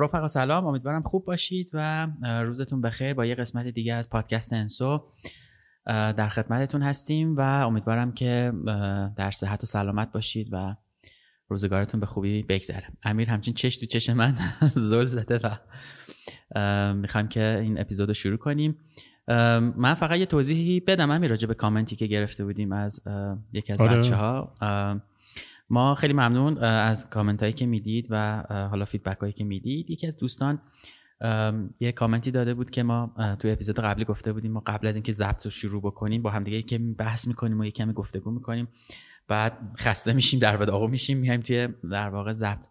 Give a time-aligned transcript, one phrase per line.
[0.00, 5.04] رفقا سلام امیدوارم خوب باشید و روزتون بخیر با یه قسمت دیگه از پادکست انسو
[5.86, 8.52] در خدمتتون هستیم و امیدوارم که
[9.16, 10.76] در صحت و سلامت باشید و
[11.48, 12.88] روزگارتون به خوبی بگذره.
[13.02, 14.36] امیر همچین چش تو چش من
[14.90, 15.56] زل زده و
[16.94, 18.78] می‌خوایم که این اپیزود رو شروع کنیم.
[19.76, 23.00] من فقط یه توضیحی بدم امیر راجع به کامنتی که گرفته بودیم از
[23.52, 23.98] یکی از آره.
[23.98, 24.54] بچه ها
[25.70, 29.90] ما خیلی ممنون از کامنت هایی که می‌دید و حالا فیدبک هایی که می‌دید.
[29.90, 30.62] یکی از دوستان
[31.80, 35.12] یه کامنتی داده بود که ما تو اپیزود قبلی گفته بودیم ما قبل از اینکه
[35.12, 38.68] ضبط رو شروع بکنیم با همدیگه که بحث می‌کنیم و یه کمی گفتگو می‌کنیم.
[39.28, 42.66] بعد خسته میشیم در بداغو میشیم میایم توی در واقع ضبط.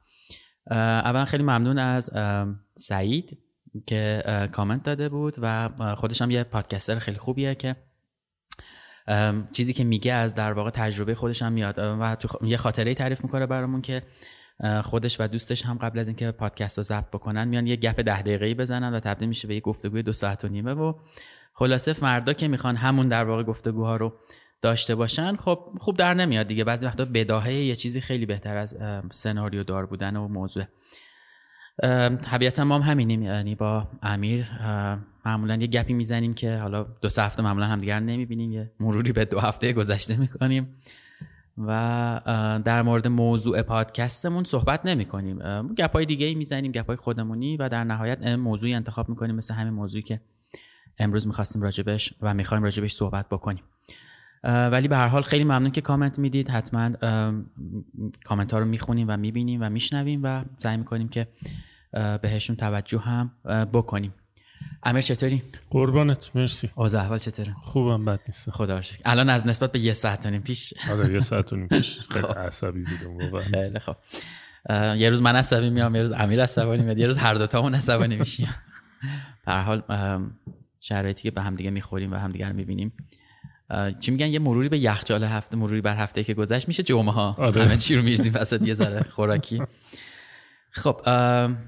[0.72, 2.12] اولا خیلی ممنون از
[2.76, 3.38] سعید
[3.86, 7.76] که کامنت داده بود و خودش هم یه پادکستر خیلی خوبیه که
[9.54, 11.76] چیزی که میگه از در واقع تجربه خودش هم میاد.
[11.78, 14.04] و تو یه خاطره تعریف می‌کنه برامون که
[14.84, 18.22] خودش و دوستش هم قبل از اینکه پادکست رو ضبط بکنن میان یه گپ ده
[18.22, 20.74] دقیقه‌ای بزنن و تبدیل میشه به یه گفتگوی دو ساعت و نیمه.
[20.74, 20.94] و
[21.54, 24.14] خلاصه فردا که می‌خوان همون در واقع گفتگوها رو
[24.62, 26.64] داشته باشن خب خوب در نمیاد دیگه.
[26.64, 28.78] بعضی وقتا بداهه یه چیزی خیلی بهتر از
[29.12, 30.64] سناریو دار بودن و موضوع.
[32.32, 34.46] طبیعتا ما هم همینیم یعنی با امیر
[35.26, 39.26] معمولا یه گپی می‌زنیم که حالا دو سه هفته معمولا همدیگر نمی‌بینیم یه مروری به
[39.26, 40.76] دو هفته گذشته می‌کنیم.
[41.58, 42.22] و
[42.66, 45.38] در مورد موضوع پادکستمون صحبت نمی کنیم
[45.78, 50.04] گپای دیگه ای می‌زنیم گپای خودمونی و در نهایت موضوعی انتخاب می‌کنیم مثل همین موضوعی
[50.04, 50.22] که
[51.00, 53.64] امروز می‌خواستیم راجبش و می‌خوایم راجبش صحبت بکنیم.
[54.44, 56.50] ولی به هر حال خیلی ممنون که کامنت می‌دید.
[56.50, 56.92] حتما
[58.24, 61.28] کامنت ها رو می‌خونیم و می‌بینیم و میشنویم و سعی می‌کنیم که
[62.22, 63.32] بهشون توجه هم
[63.74, 64.14] بکنیم.
[64.86, 66.70] امیر چطوری؟ قربانت مرسی.
[66.76, 69.02] اوضاع احوال چطوره؟ خوبم بد نیست خدا شکر.
[69.06, 70.74] الان از نسبت به یه ساعت و نیم پیش.
[70.92, 72.00] آره یه ساعت و نیم پیش.
[72.14, 73.44] خیلی عصبی بودم واقعا.
[73.44, 73.96] خیلی خب.
[74.98, 77.76] یه روز من عصبی میام یه روز امیر عصبانی میاد یه روز هر دو تامون
[77.76, 78.48] عصبانی میشیم.
[79.46, 79.84] به هر حال
[80.82, 82.94] شرایطی که به هم دیگه می‌خوریم و همدیگه رو می‌بینیم.
[84.00, 87.36] چی میگن؟ یه مروری به یخچال هفته مروری بر هفته که گذشت میشه جمعه ها
[87.40, 87.64] آره.
[87.64, 89.62] همه چی رو میریزیم وسط یه ذره خوراکی.
[90.76, 91.02] خب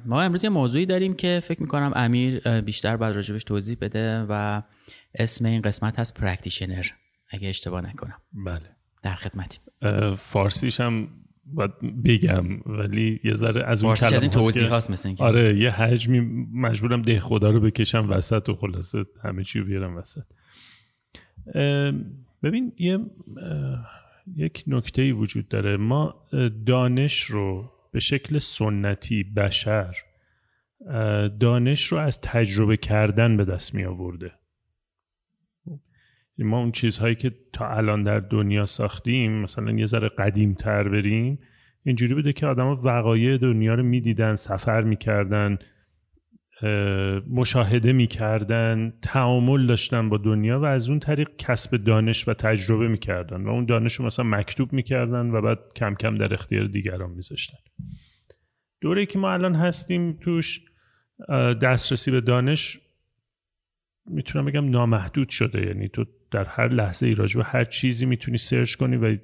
[0.05, 4.61] ما امروز یه موضوعی داریم که فکر می‌کنم امیر بیشتر باید راجبش توضیح بده و
[5.15, 6.85] اسم این قسمت هست practitioner
[7.29, 8.17] اگه اشتباه نکنم.
[8.33, 8.75] بله.
[9.03, 9.61] در خدمتیم.
[10.15, 11.07] فارسیش هم
[11.45, 11.71] باید
[12.03, 15.23] بگم ولی یه ذره از اون از این توضیح هاست مثل اینکه.
[15.23, 16.19] آره یه حجمی
[16.53, 20.23] مجبورم دهخدا رو بکشم وسط و خلاصه همه چی رو بیارم وسط.
[22.43, 22.99] ببین یه
[24.35, 25.77] یک نکته ای وجود داره.
[25.77, 26.27] ما
[26.65, 29.95] دانش رو به شکل سنتی بشر
[31.39, 34.31] دانش رو از تجربه کردن به دست می آورده.
[36.37, 41.39] ما اون چیزهایی که تا الان در دنیا ساختیم مثلا یه ذره قدیم تر بریم
[41.83, 45.57] اینجوری بوده که آدم وقایع دنیا رو می‌دیدن سفر می‌کردن.
[47.27, 53.43] مشاهده می‌کردن تعامل داشتن با دنیا و از اون طریق کسب دانش و تجربه می‌کردن
[53.43, 57.57] و اون دانش رو مثلا مکتوب می‌کردن و بعد کم کم در اختیار دیگران میذاشتن.
[58.81, 60.61] دوره که ما الان هستیم توش
[61.61, 62.79] دسترسی به دانش
[64.05, 65.67] می‌تونم بگم نامحدود شده.
[65.67, 69.17] یعنی تو در هر لحظه ای راجب هر چیزی می‌تونی سرچ کنی و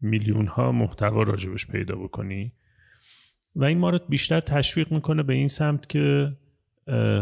[0.00, 2.52] میلیون ها محتوا راجبش پیدا بکنی.
[3.56, 6.32] و این ما رو بیشتر تشویق می‌کنه به این سمت که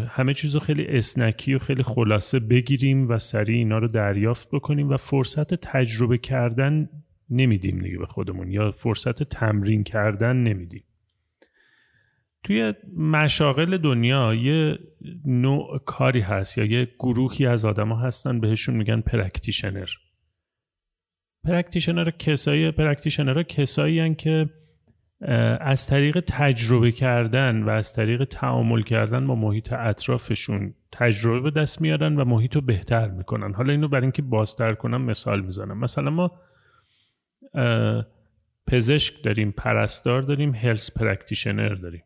[0.09, 4.89] همه چیز رو خیلی اسنکی و خیلی خلاصه بگیریم و سریع اینا رو دریافت بکنیم
[4.89, 6.89] و فرصت تجربه کردن
[7.31, 10.85] نمیدیم دیگه به خودمون یا فرصت تمرین کردن نمیدیم.
[12.43, 14.79] توی مشاغل دنیا یه
[15.25, 19.89] نوع کاری هست یا یه گروهی از آدما هستن بهشون میگن practitioner.
[21.45, 24.51] practitioner کسایی practitioner کسایی که
[25.61, 31.81] از طریق تجربه کردن و از طریق تعامل کردن با محیط اطرافشون تجربه به دست
[31.81, 33.55] میارن و محیط رو بهتر می‌کنن.
[33.55, 35.79] حالا اینو برای اینکه بازتر کنم مثال می‌زنم.
[35.79, 36.31] مثلا ما
[38.67, 42.03] پزشک داریم پرستار داریم health practitioner داریم.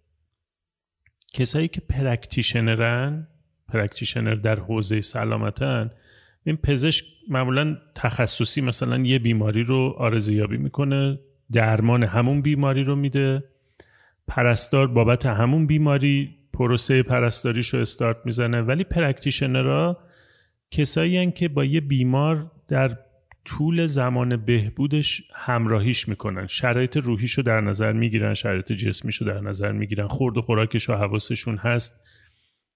[1.32, 3.28] کسایی که practitioner ن
[3.68, 5.90] practitioner در حوزه سلامتن
[6.44, 11.18] این پزشک معمولا تخصصی مثلا یه بیماری رو ارزیابی می‌کنه
[11.52, 13.44] درمان همون بیماری رو میده.
[14.28, 18.62] پرستار بابت همون بیماری پروسه پرستاریش رو استارت می‌زنه.
[18.62, 19.98] ولی practitioner ها
[20.70, 22.98] کسایی که با یه بیمار در
[23.44, 26.46] طول زمان بهبودش همراهیش می‌کنن.
[26.46, 30.06] شرایط روحیش رو در نظر می‌گیرن شرایط جسمیش رو در نظر می‌گیرن.
[30.06, 32.00] خورد و خوراکش و حواسشون هست.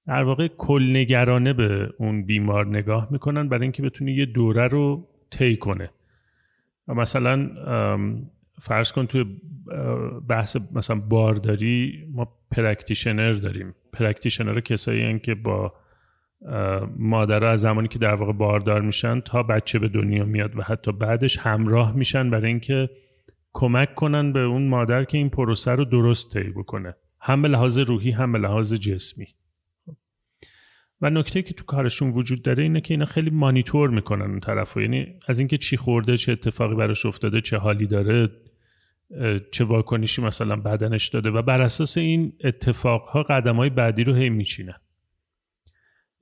[0.07, 5.57] در واقع کل‌نگرانه به اون بیمار نگاه می‌کنن برای اینکه بتونه یه دوره رو طی
[5.57, 5.91] کنه.
[6.89, 7.51] مثلا
[8.61, 9.25] فرض کن توی
[10.29, 13.75] بحث مثلا بارداری ما practitioner داریم.
[13.93, 15.73] practitioner کسایی که با
[16.97, 20.93] مادرها از زمانی که در واقع باردار میشن تا بچه به دنیا میاد و حتی
[20.93, 22.91] بعدش همراه میشن برای اینکه
[23.53, 26.95] کمک کنن به اون مادر که این پروسه رو درست طی بکنه.
[27.21, 29.27] هم به لحاظ روحی هم به لحاظ جسمی.
[31.03, 34.81] و نکته که تو کارشون وجود داره اینه که اینا خیلی مانیتور می‌کنن اون طرفو.
[34.81, 38.31] یعنی از اینکه چی خورده چه اتفاقی براش افتاده چه حالی داره
[39.53, 41.31] چه واکنشی مثلا بدنش داده.
[41.31, 44.81] و بر اساس این اتفاقها قدم های بعدی رو هی میچینن.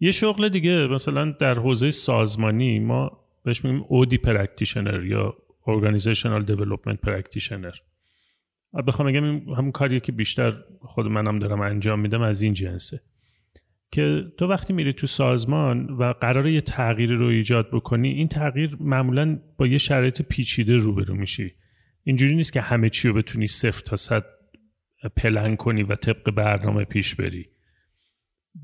[0.00, 5.35] یه شغل دیگه مثلا در حوزه سازمانی ما بهش میگیم OD practitioner یا
[5.67, 7.81] Organizational Development Practitioner.
[8.87, 9.25] بخوام بگم
[9.55, 13.00] همون کاریه که بیشتر خود منم دارم انجام میدم از این جنسه.
[13.92, 18.76] که تو وقتی میری تو سازمان و قراره یه تغییر رو ایجاد بکنی این تغییر
[18.81, 21.52] معمولا با یه شرایط پیچیده روبرو میشی.
[22.04, 24.25] اینجوری نیست که همه چی رو بتونی صفر تا صد
[25.16, 27.46] پلن کنی و طبق برنامه پیش بری.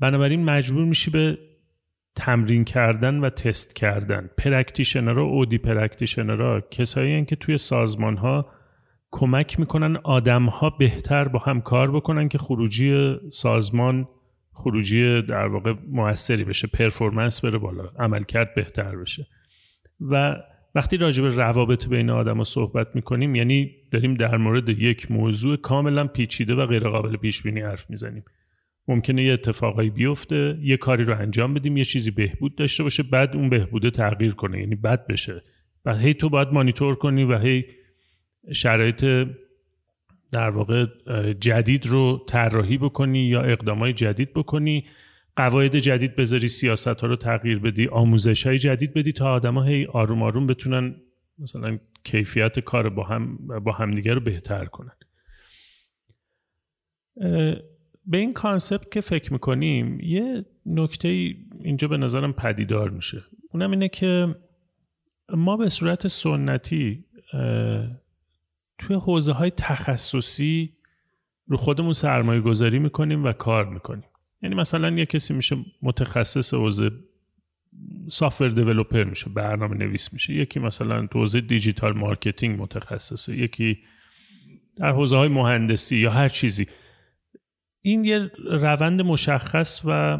[0.01, 1.37] بنابراین مجبور میشی به
[2.15, 4.29] تمرین کردن و تست کردن.
[4.37, 8.51] practitioner ها OD practitioner ها کسایی که توی سازمان ها
[9.11, 14.07] کمک می‌کنن آدم ها بهتر با هم کار بکنن که خروجی سازمان
[14.57, 19.27] خروجی در واقع موثری بشه performance بره بالا عملکرد بهتر بشه.
[20.01, 20.35] و
[20.75, 25.57] وقتی راجع به روابط بین آدم ها صحبت می‌کنیم یعنی داریم در مورد یک موضوع
[25.57, 28.23] کاملا پیچیده و غیر قابل پیش بینی حرف می‌زنیم.
[28.87, 33.35] ممکنه یه اتفاقایی بیفته یه کاری رو انجام بدیم یه چیزی بهبود داشته باشه بعد
[33.35, 35.43] اون بهبوده تغییر کنه یعنی بد بشه.
[35.85, 37.65] و هی تو باید مانیتور کنی و هی
[38.53, 39.05] شرایط
[40.31, 40.85] در واقع
[41.33, 44.85] جدید رو طراحی بکنی یا اقدامای جدید بکنی.
[45.35, 49.63] قواعد جدید بذاری سیاست ها رو تغییر بدی آموزش های جدید بدی تا آدم ها
[49.63, 50.95] هی آروم آروم بتونن
[51.39, 54.91] مثلا کیفیت کار با هم با همدیگه رو بهتر کنن.
[58.05, 61.07] به این concept که فکر می‌کنیم یه نکته
[61.63, 63.23] اینجا به نظرم پدیدار میشه.
[63.53, 64.35] اونم اینه که
[65.29, 67.05] ما به صورت سنتی
[68.77, 70.73] توی حوزه های تخصصی
[71.47, 74.09] رو خودمون سرمایه گذاری می‌کنیم و کار می‌کنیم.
[74.41, 76.91] یعنی مثلا یه کسی میشه متخصص حوزه
[78.09, 80.33] software developer میشه برنامه نویس میشه.
[80.33, 83.79] یکی مثلا تو حوزه digital marketing متخصصه یکی
[84.75, 86.67] در حوزه های مهندسی یا هر چیزی.
[87.81, 90.19] این یه روند مشخص و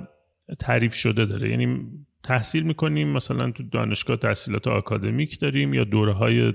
[0.59, 1.49] تعریف شده داره.
[1.49, 1.87] یعنی
[2.23, 6.53] تحصیل می‌کنیم مثلا تو دانشگاه تحصیلات آکادمیک داریم یا دوره های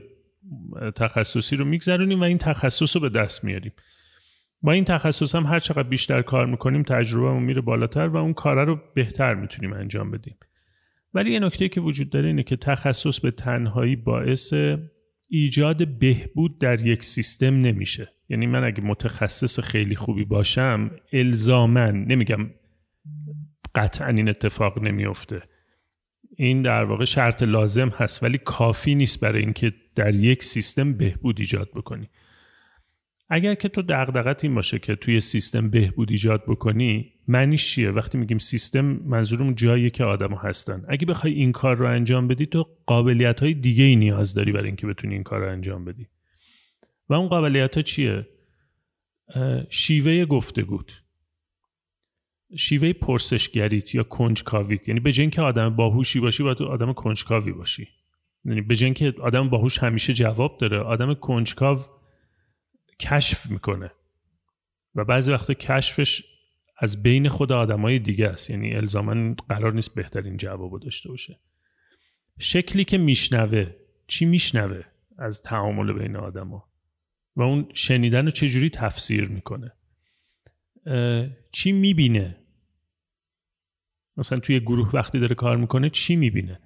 [0.97, 3.73] تخصصی رو میگذرونیم و این تخصص رو به دست میاریم.
[4.63, 8.67] با این تخصص هم هر چقدر بیشتر کار می‌کنیم تجربه میره بالاتر و اون کار
[8.67, 10.37] رو بهتر می‌تونیم انجام بدیم.
[11.15, 14.55] ولی یه نکته که وجود داره اینه که تخصص به تنهایی باعث
[15.29, 18.09] ایجاد بهبود در یک سیستم نمیشه.
[18.29, 22.51] یعنی من اگه متخصص خیلی خوبی باشم الزامن نمیگم
[23.75, 25.43] قطعا این اتفاق نمیافته.
[26.37, 31.41] این در واقع شرط لازم هست ولی کافی نیست برای اینکه در یک سیستم بهبود
[31.41, 32.09] ایجاد بکنی.
[33.29, 38.19] اگر که تو دغدغت این باشه که توی سیستم بهبود ایجاد بکنی معنیش چیه؟ وقتی
[38.19, 40.85] میگیم سیستم منظورم جایی که آدم هستن.
[40.89, 44.67] اگه بخوای این کار رو انجام بدی تو قابلیت های دیگه ای نیاز داری برای
[44.67, 46.07] اینکه بتونی این کار رو انجام بدی.
[47.09, 48.27] و اون قابلیت ها چیه
[49.71, 51.03] شیوه گفتگوت.
[52.57, 54.89] شیوه پرسشگریت یا کنجکاویت.
[54.89, 57.89] یعنی به که آدم باهوشی باشی باید آدم کنجکاوی باشی.
[58.45, 61.79] یعنی به که آدم باهوش همیشه جواب داره آدم کنجکاو
[63.01, 63.91] کشف می‌کنه.
[64.95, 66.23] و بعضی وقتا کشفش
[66.79, 68.51] از بین خود آدمای دیگه است.
[68.51, 71.39] یعنی الزاما قرار نیست بهترین جواب داشته باشه.
[72.39, 73.75] شکلی که میشنوه
[74.07, 74.83] چی میشنوه
[75.19, 76.69] از تعامل بین آدما؟
[77.37, 79.73] و اون شنیدن رو چجوری تفسیر می‌کنه؟
[81.53, 82.37] چی می‌بینه؟
[84.17, 86.61] مثلا توی گروه وقتی داره کار می‌کنه چی می‌بینه؟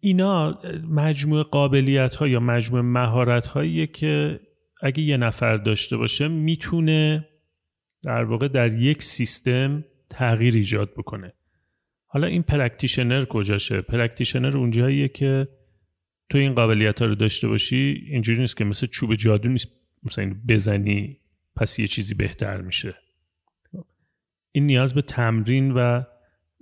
[0.00, 4.40] اینا مجموع قابلیت ها یا مجموع مهارت هاییه که
[4.82, 7.28] اگه یه نفر داشته باشه می‌تونه
[8.02, 11.32] در واقع در یک سیستم تغییر ایجاد بکنه.
[12.06, 15.48] حالا این practitioner کجاشه؟ practitioner اونجاییه که
[16.30, 19.68] تو این قابلیت ها رو داشته باشی اینجوری نیست که مثل چوب جادو نیست
[20.02, 21.20] مثلا بزنی
[21.56, 22.94] پس یه چیزی بهتر میشه.
[24.52, 26.02] این نیاز به تمرین و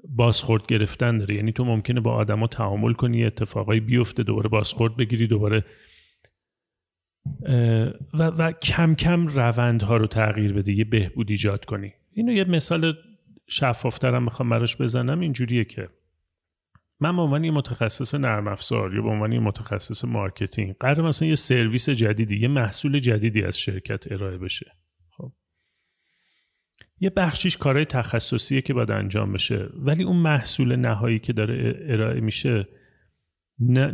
[0.09, 1.35] بازخورد گرفتن داره.
[1.35, 5.65] یعنی تو ممکنه با آدما تعامل کنی اتفاقایی بیفته دوباره بازخورد بگیری دوباره
[8.15, 11.93] و, و کم کم روندها رو تغییر بده یه بهبود ایجاد کنی.
[12.13, 12.95] اینو یه مثال
[13.49, 15.89] شفافترم می‌خوام براش بزنم اینجوریه که
[17.01, 21.29] من به عنوان یه متخصص نرم افزار یا به عنوان یه متخصص marketing قرار مثلا
[21.29, 24.73] یه سرویس جدیدی یه محصول جدیدی از شرکت ارائه بشه.
[27.01, 29.69] یه بخشیش کارهای تخصصیه که باید انجام بشه.
[29.75, 32.69] ولی اون محصول نهایی که داره ارائه میشه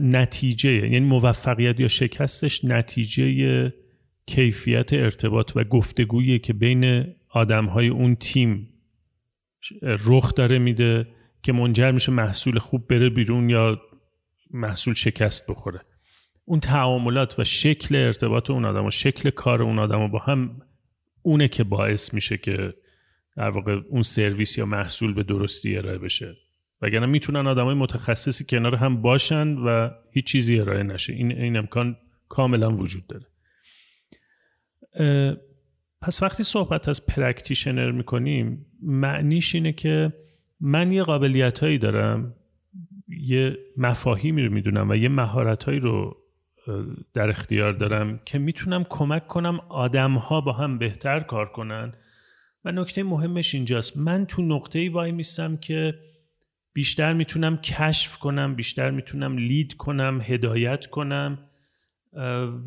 [0.01, 3.73] نتیجه یعنی موفقیت یا شکستش نتیجه
[4.27, 8.69] کیفیت ارتباط و گفتگویی که بین آدمهای اون تیم
[9.83, 11.07] رخ داره میده
[11.43, 13.81] که منجر میشه محصول خوب بره بیرون یا
[14.51, 15.81] محصول شکست بخوره.
[16.45, 20.63] اون تعاملات و شکل ارتباط اون آدم و شکل کار اون آدم با هم
[21.23, 22.75] اونه که باعث میشه که
[23.37, 26.37] در واقع اون سرویس یا محصول به درستی ارائه بشه.
[26.83, 31.13] وگرنه می‌تونن آدمای متخصصی کنار هم باشن و هیچ چیزی ارائه نشه.
[31.13, 31.97] این این امکان
[32.29, 33.27] کاملا وجود داره.
[36.03, 40.13] پس وقتی صحبت از practitioner می‌کنیم معنیش اینه که
[40.61, 42.35] من یه قابلیت هایی دارم
[43.09, 46.17] یه مفاهیمی رو می‌دونم و یه مهارت هایی رو
[47.15, 51.93] در اختیار دارم که می‌تونم کمک کنم آدم ها با هم بهتر کار کنن.
[52.65, 53.97] و نکته مهمش اینجاست.
[53.97, 55.95] من تو نقطه ای وای میستم که
[56.73, 61.39] بیشتر می‌تونم کشف کنم بیشتر می‌تونم لید کنم هدایت کنم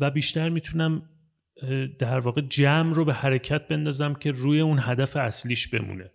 [0.00, 1.02] و بیشتر می‌تونم
[1.98, 6.10] در واقع جمع رو به حرکت بندازم که روی اون هدف اصلیش بمونه.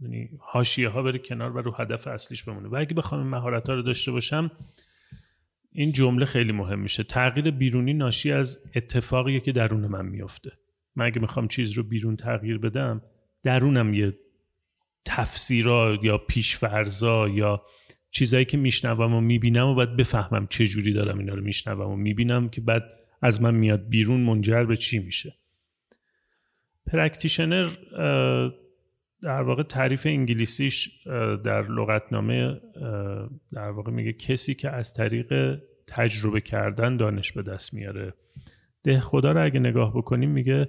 [0.00, 2.68] یعنی حاشیه ها بره کنار و رو هدف اصلیش بمونه.
[2.68, 4.50] و اگه بخوام این مهارت ها رو داشته باشم
[5.72, 7.02] این جمله خیلی مهم میشه.
[7.02, 10.52] تغییر بیرونی ناشی از اتفاقیه که درون من میفته
[10.96, 13.02] من اگه می‌خوام چیز رو بیرون تغییر بدم
[13.44, 14.14] درونم یه
[15.04, 17.62] تفسیرا یا پیشفرزا یا
[18.10, 21.96] چیزایی که میشنوم و می‌بینم و باید بفهمم چه جوری دارم اینا رو میشنوم و
[21.96, 22.84] می‌بینم که بعد
[23.22, 25.34] از من میاد بیرون منجر به چی میشه.
[26.86, 27.68] practitioner
[29.22, 31.06] در واقع تعریف انگلیسیش
[31.44, 32.60] در لغتنامه
[33.52, 38.14] در واقع میگه کسی که از طریق تجربه کردن دانش به دست میاره.
[38.84, 40.68] ده خدا رو اگه نگاه بکنیم میگه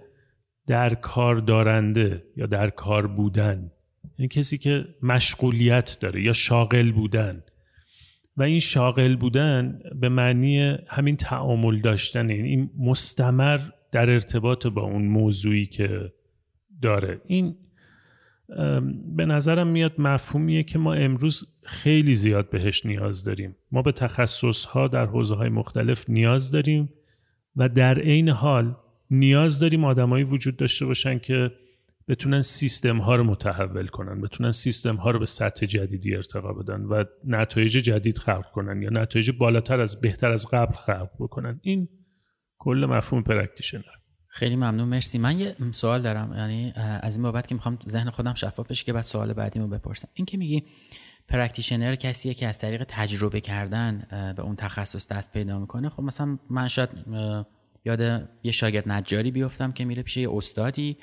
[0.68, 3.72] در کار دارنده یا در کار بودن.
[4.18, 7.44] یعنی کسی که مشغولیت داره یا شاغل بودن.
[8.38, 13.60] و این شاغل بودن به معنی همین تعامل داشتن این مستمر
[13.92, 16.12] در ارتباط با اون موضوعی که
[16.82, 17.22] داره.
[17.26, 17.56] این
[19.16, 23.56] به نظرم میاد مفهومیه که ما امروز خیلی زیاد بهش نیاز داریم.
[23.72, 26.90] ما به تخصص ها در حوزه های مختلف نیاز داریم
[27.56, 28.76] و در عین حال
[29.12, 31.52] نیاز داریم آدمایی وجود داشته باشن که
[32.08, 36.82] بتونن سیستم ها رو متحول کنن بتونن سیستم ها رو به سطح جدیدی ارتقا بدن
[36.82, 41.60] و نتایج جدید خلق کنن یا نتایج بالاتر از بهتر از قبل خلق بکنن.
[41.64, 41.90] این
[42.58, 43.82] کل مفهوم practitioner
[44.28, 45.18] خیلی ممنون مرسی.
[45.18, 48.94] من یه سوال دارم یعنی از این بابت که می‌خوام ذهن خودم شفاف بشه که
[48.94, 50.08] بعد سوال بعدیمو بپرسم.
[50.14, 50.64] این که میگی
[51.28, 54.08] practitioner کسیه که از طریق تجربه کردن
[54.38, 56.90] به اون تخصص دست پیدا می‌کنه خب مثلا من شاید
[57.86, 60.98] یاد یه شاگرد نجاری بیفتم که میره پیش یه استادی.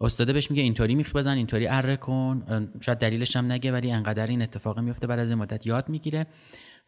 [0.00, 2.68] استاده بهش میگه اینطوری میخ بزن اینطوری اره کن.
[2.80, 6.26] شاید دلیلش هم نگه ولی انقدر این اتفاق میفته بعد از مدت یاد می‌گیره.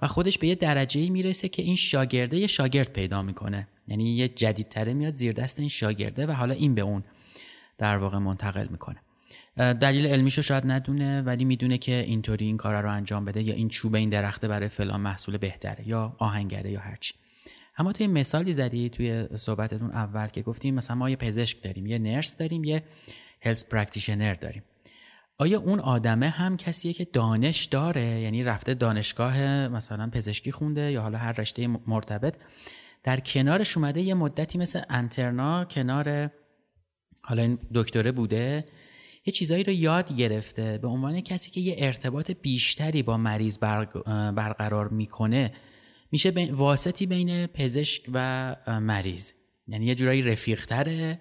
[0.02, 3.68] و خودش به یه درجه می‌رسه که این شاگرده یه شاگرد پیدا می‌کنه.
[3.88, 7.04] یعنی یه جدیدتره میاد زیر دست این شاگرده و حالا این به اون
[7.78, 9.00] در واقع منتقل می‌کنه.
[9.56, 13.68] دلیل علمیشو شاید ندونه ولی می‌دونه که اینطوری این کار رو انجام بده یا این
[13.68, 17.14] چوب این درخته برای فلان محصول بهتره یا آهنگره یا هرچی.
[17.76, 21.98] اما توی مثالی زدی توی صحبتتون اول که گفتیم مثلا ما یه پزشک داریم یه
[21.98, 22.82] نرس داریم یه
[23.42, 24.62] health practitioner داریم.
[25.38, 31.02] آیا اون آدمه هم کسیه که دانش داره؟ یعنی رفته دانشگاه مثلا پزشکی خونده یا
[31.02, 32.34] حالا هر رشته مرتبط
[33.02, 36.30] در کنارش اومده یه مدتی مثل intern ها کنار
[37.22, 38.64] حالا این دکتره بوده
[39.26, 44.88] یه چیزایی رو یاد گرفته به عنوان کسی که یه ارتباط بیشتری با مریض برقرار
[44.88, 45.52] می‌کنه
[46.12, 49.32] میشه بین واسطی بین پزشک و مریض.
[49.66, 51.18] یعنی یه جورایی رفیق تره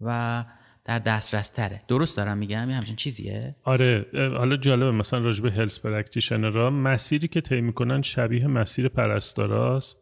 [0.00, 0.44] و
[0.84, 5.80] در دسترس تره درست دارم میگم؟ یه همچین چیزیه؟ آره حالا جالبه مثلا راجب هلس
[5.80, 9.98] پرکتیشنرها مسیری که طی می‌کنن شبیه مسیر پرستاراست.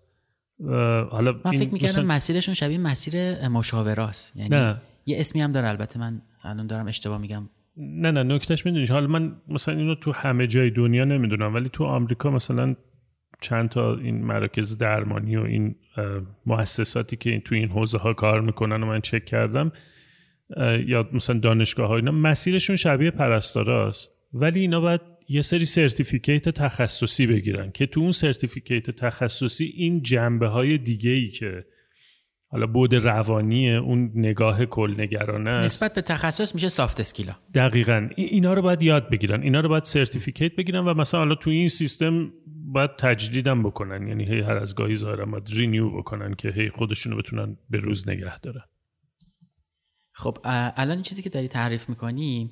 [1.10, 2.04] حالا من فکر می‌کردم مثلا...
[2.04, 4.36] مسیرشون شبیه مسیر مشاوراست.
[4.36, 4.80] یعنی نه.
[5.06, 7.48] یه اسمی هم داره البته من الان دارم اشتباه میگم.
[7.76, 8.86] نه نه نکتهش می‌دونی.
[8.86, 12.76] حالا من مثلا اینو تو همه جای دنیا نمی‌دونم ولی تو آمریکا مثلا
[13.40, 15.74] چند تا این مراکز درمانی و این
[16.46, 19.72] مؤسساتی که تو این حوزه ها کار می‌کنن و من چک کردم
[20.86, 24.10] یا مثلا دانشگاه ها اینا مسیرشون شبیه پرستاراست.
[24.32, 30.48] ولی اینا باید یه سری certificate تخصصی بگیرن که تو اون certificate تخصصی این جنبه
[30.48, 31.64] های دیگه ای که
[32.50, 35.64] حالا بود روانی اون نگاه کل نگرانه است.
[35.82, 38.08] نسبت به تخصص میشه soft skill ا دقیقا.
[38.16, 39.42] اینا رو باید یاد بگیرن.
[39.42, 44.08] اینا رو باید certificate بگیرن و مثلا حالا تو این سیستم باید تجدیدم بکنن.
[44.08, 48.08] یعنی هی هر از گاهی ظاهرا باید renew بکنن که هی خودشونو بتونن به روز
[48.08, 48.64] نگه دارن.
[50.12, 52.50] خب الان این چیزی که داری تعریف می‌کنی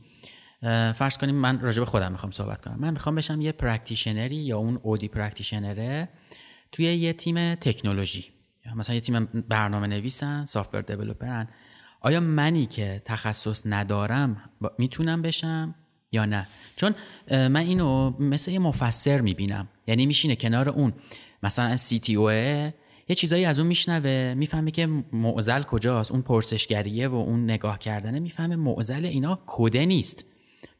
[0.94, 2.76] فرض کنیم من راجع به خودم می‌خوام صحبت کنم.
[2.80, 6.08] من می‌خوام بشم یه practitioner ی یا اون OD practitioner ه
[6.72, 8.35] توی یه تیم تکنولوژی.
[8.76, 11.48] مثلا یه تیم برنامه نویسن software developer ن
[12.00, 15.74] آیا منی که تخصص ندارم می‌تونم بشم
[16.12, 16.94] یا نه؟ چون
[17.30, 19.68] من اینو مثل یه مفسر می‌بینم.
[19.86, 20.92] یعنی میشینه کنار اون.
[21.42, 22.12] مثلا CTO
[23.08, 26.12] یه چیزایی از اون میشنوه می‌فهمه که معضل کجاست.
[26.12, 30.24] اون پرسشگریه و اون نگاه کردنه می‌فهمه معضل اینا کده نیست.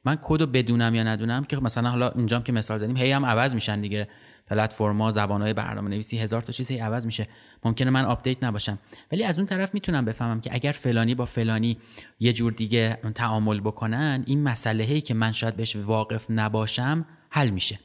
[0.05, 3.55] من کد بدونم یا ندونم که مثلا حالا اینجام که مثال زدیم هی هم عوض
[3.55, 4.09] میشن دیگه.
[4.47, 7.29] پلتفرما زبانهای برنامه نویسی هزار تا چیز هی عوض میشه.
[7.65, 8.79] ممکنه من update نباشم.
[9.13, 11.79] ولی از اون طرف می‌تونم بفهمم که اگر فلانی با فلانی
[12.21, 17.51] یه جور دیگه تعامل بکنن این مسئله هی که من شاید بهش واقف نباشم حل
[17.51, 17.79] میشه.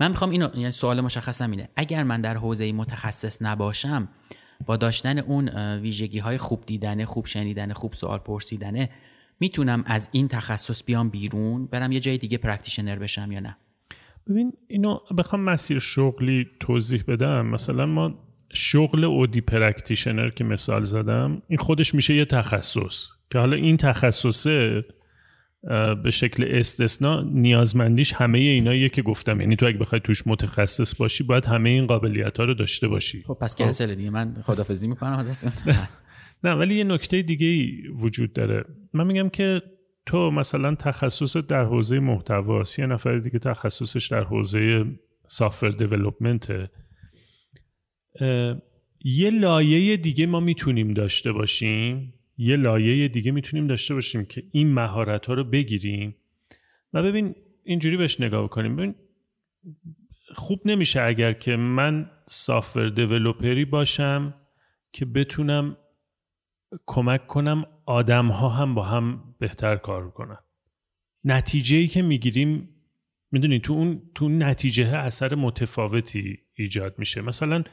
[0.00, 1.68] من می‌خوام اینو یعنی سوال مشخصم اینه.
[1.76, 4.08] اگر من در حوزه متخصص نباشم
[4.66, 8.90] با داشتن اون ویژگی های خوب دیدنه خوب شنیدنه خوب سوال پرسیدنه
[9.40, 13.56] می‌تونم از این تخصص بیام بیرون برم یه جای دیگه practitioner بشم یا نه؟
[14.30, 17.46] ببین اینو بخوام مسیر شغلی توضیح بدم.
[17.46, 18.14] مثلا ما
[18.52, 23.06] شغل OD practitioner که مثال زدم این خودش میشه یه تخصص.
[23.30, 24.84] که حالا این تخصصه
[26.02, 29.40] به شکل استثنا نیازمندیش همه ایناییه که گفتم.
[29.40, 33.22] یعنی تو اگه بخوای توش متخصص باشی باید همه این قابلیت ها رو داشته باشی.
[33.26, 34.10] خب پس کنسل دیگه.
[34.10, 35.52] من خدافزی می‌کنم ازتون
[36.44, 38.64] نه ولی یه نکته دیگه ای وجود داره.
[38.92, 39.62] من میگم که
[40.06, 44.84] تو مثلا تخصص در حوزه محتواست یه نفر دیگه تخصصش در حوزه
[45.26, 46.70] سافر دیولپمنته
[49.04, 52.14] یه لایه دیگه ما می‌تونیم داشته باشیم.
[52.38, 56.16] یه لایه دیگه می‌تونیم داشته باشیم که این مهارت ها رو بگیریم.
[56.92, 58.94] و ببین اینجوری بهش نگاه کنیم ببین
[60.34, 64.34] خوب نمیشه اگر که من سافر دیولوپری باشم
[64.92, 65.76] که بتونم
[66.86, 70.38] کمک کنم آدم ها هم با هم بهتر کار کنن.
[71.24, 72.68] نتیجه ای که می‌گیریم
[73.32, 77.20] می‌دونی تو اون تو نتیجه اثر متفاوتی ایجاد میشه.
[77.20, 77.64] مثلا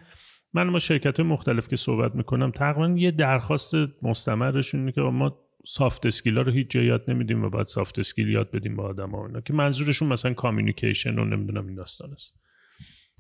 [0.54, 3.74] من با شرکت مختلف که صحبت می‌کنم تقریبا یه درخواست
[4.04, 8.30] مستمرشون که ما soft skill ها رو هیچ جای یاد نمیدیم و باید soft skill
[8.30, 12.34] یاد بدیم به آدم ها که منظورشون مثلا communication رو نمی‌دونم این داستان است.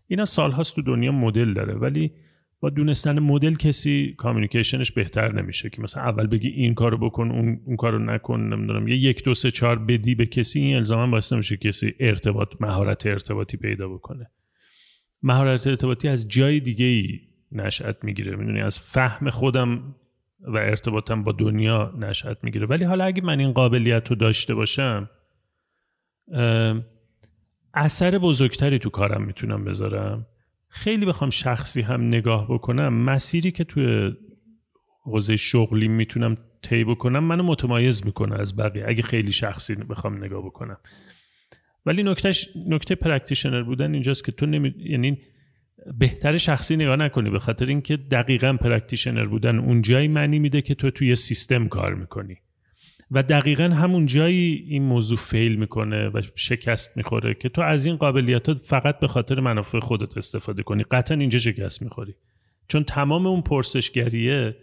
[0.07, 2.11] اینا سالهاست تو دنیا مدل داره ولی
[2.63, 7.31] با دونستن مدل کسی communication ش بهتر نمیشه که مثلا اول بگی این کارو بکن
[7.31, 11.11] اون اون کارو نکن نمی‌دونم یه یک دو سه چهار بدی به کسی این الزاما
[11.11, 14.29] باعث نمیشه کسی ارتباط مهارت ارتباطی پیدا بکنه.
[15.23, 17.19] مهارت ارتباطی از جای دیگه ای
[17.51, 18.35] نشأت می‌گیره.
[18.35, 19.95] می‌دونی از فهم خودم
[20.39, 22.65] و ارتباطم با دنیا نشأت می‌گیره.
[22.65, 25.09] ولی حالا اگه من این قابلیت رو داشته باشم
[27.73, 30.25] اثر بزرگتری تو کارم می‌تونم بذارم.
[30.75, 32.93] خیلی بخوام شخصی هم نگاه بکنم.
[32.93, 34.11] مسیری که توی
[35.03, 40.45] حوزه شغلی می‌تونم طی بکنم منو متمایز می‌کنه از بقیه اگه خیلی شخصی بخوام نگاه
[40.45, 40.77] بکنم.
[41.85, 44.73] ولی نکتهش نکته practitioner بودن اینجاست که تو نمی...
[44.77, 45.21] یعنی
[45.99, 50.75] بهتر شخصی نگاه نکنی به خاطر اینکه دقیقا practitioner بودن اون جایی معنی میده که
[50.75, 52.37] تو توی سیستم کار می‌کنی.
[53.13, 57.95] و دقیقا همون جایی این موضوع fail می‌کنه و شکست می‌خوره که تو از این
[57.95, 60.83] قابلیت فقط به خاطر منافع خودت استفاده کنی.
[60.83, 62.15] قطعا اینجا شکست می‌خوری.
[62.67, 64.55] چون تمام اون پرسشگریه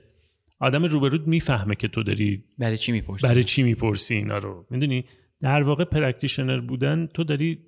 [0.61, 4.67] آدم روبروت می‌فهمه که تو داری برای چی می‌پرسی؟ برای چی می‌پرسی اینا رو.
[4.71, 5.05] می‌دونی؟
[5.41, 7.59] در واقع practitioner بودن تو داری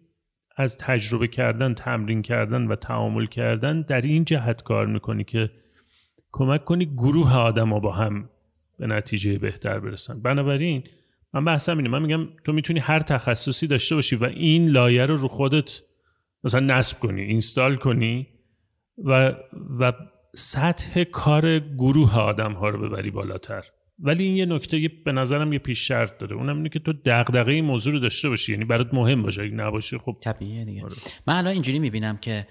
[0.57, 5.51] از تجربه کردن تمرین کردن و تعامل کردن در این جهت کار می‌کنی که
[6.33, 8.29] کمک کنی گروه آدم ها با هم
[8.83, 10.23] به نتیجه بهتر برسن.
[10.23, 10.85] بنابراین
[11.35, 15.17] من بحثم اینه من میگم تو می‌تونی هر تخصصی داشته باشی و این لایه رو
[15.17, 15.81] رو خودت
[16.45, 18.27] مثلا نصب کنی اینستال کنی
[18.99, 19.35] و
[19.81, 19.93] و
[20.35, 23.65] سطح کار گروه آدم ها رو ببری بالاتر.
[23.99, 26.37] ولی این یه نکته به نظرم یه پیش شرط داره.
[26.37, 28.53] اونم اینه که تو دغدغه این موضوع رو داشته باشی.
[28.53, 29.43] یعنی برات مهم باشه.
[29.43, 30.85] اگه نباشه خب طبیعیه دیگه.
[30.85, 30.95] آره.
[31.27, 32.47] من الان اینجوری می‌بینم که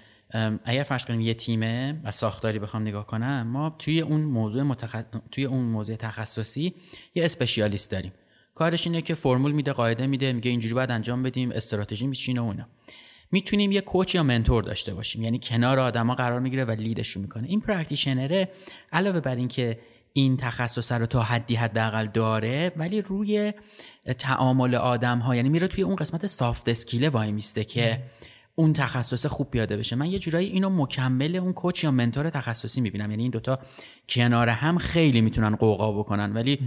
[0.64, 4.96] اگر فرض کنیم یه تیمه و ساختاری بخوام نگاه کنم ما توی اون موضوع متخ...
[5.30, 6.74] توی اون موضوع تخصصی
[7.14, 8.12] یه اسپشیالیست داریم.
[8.54, 12.66] کارش اینه که فرمول میده قاعده میده میگه اینجوری باید انجام بدیم استراتژی میچینه اونا.
[13.32, 15.22] می‌تونیم یه کوچ یا منتور داشته باشیم.
[15.22, 17.48] یعنی کنار آدما قرار می‌گیره و لیدشون می‌کنه.
[17.48, 18.48] این پرکتیشنره
[18.92, 19.78] علاوه بر اینکه
[20.12, 23.52] این تخصص رو تا حدی حداقل داره ولی روی
[24.18, 28.02] تعامل آدم ها یعنی میره توی اون قسمت سافت اسکیله وای میسته که
[28.54, 29.96] اون تخصص خوب پیاده بشه.
[29.96, 33.10] من یه جورایی اینو مکمل اون کوچ یا منتور تخصصی می‌بینم.
[33.10, 33.58] یعنی این دوتا
[34.08, 36.32] کنار هم خیلی می‌تونن قوقا بکنن.
[36.32, 36.58] ولی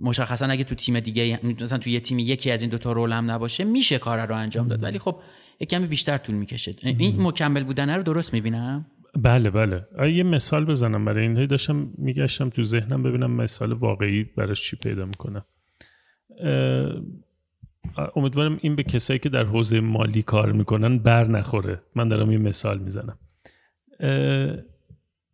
[0.00, 3.30] مشخصا اگه تو تیم دیگه مثلا تو یه تیم یکی از این دوتا رول هم
[3.30, 4.82] نباشه میشه کار رو انجام داد.
[4.82, 5.20] ولی خب
[5.60, 6.74] یه کمی بیشتر طول می‌کشه.
[6.82, 8.86] این مکمل بودن رو درست می‌بینم؟
[9.16, 9.86] بله بله.
[10.12, 15.04] یه مثال بزنم برای این داشتم میگشتم تو ذهنم ببینم مثال واقعی براش چی پیدا
[15.04, 15.44] می‌کنم
[18.16, 21.82] امیدوارم این به کسایی که در حوزه مالی کار می‌کنن بر نخوره.
[21.94, 23.18] من دارم یه مثال می‌زنم.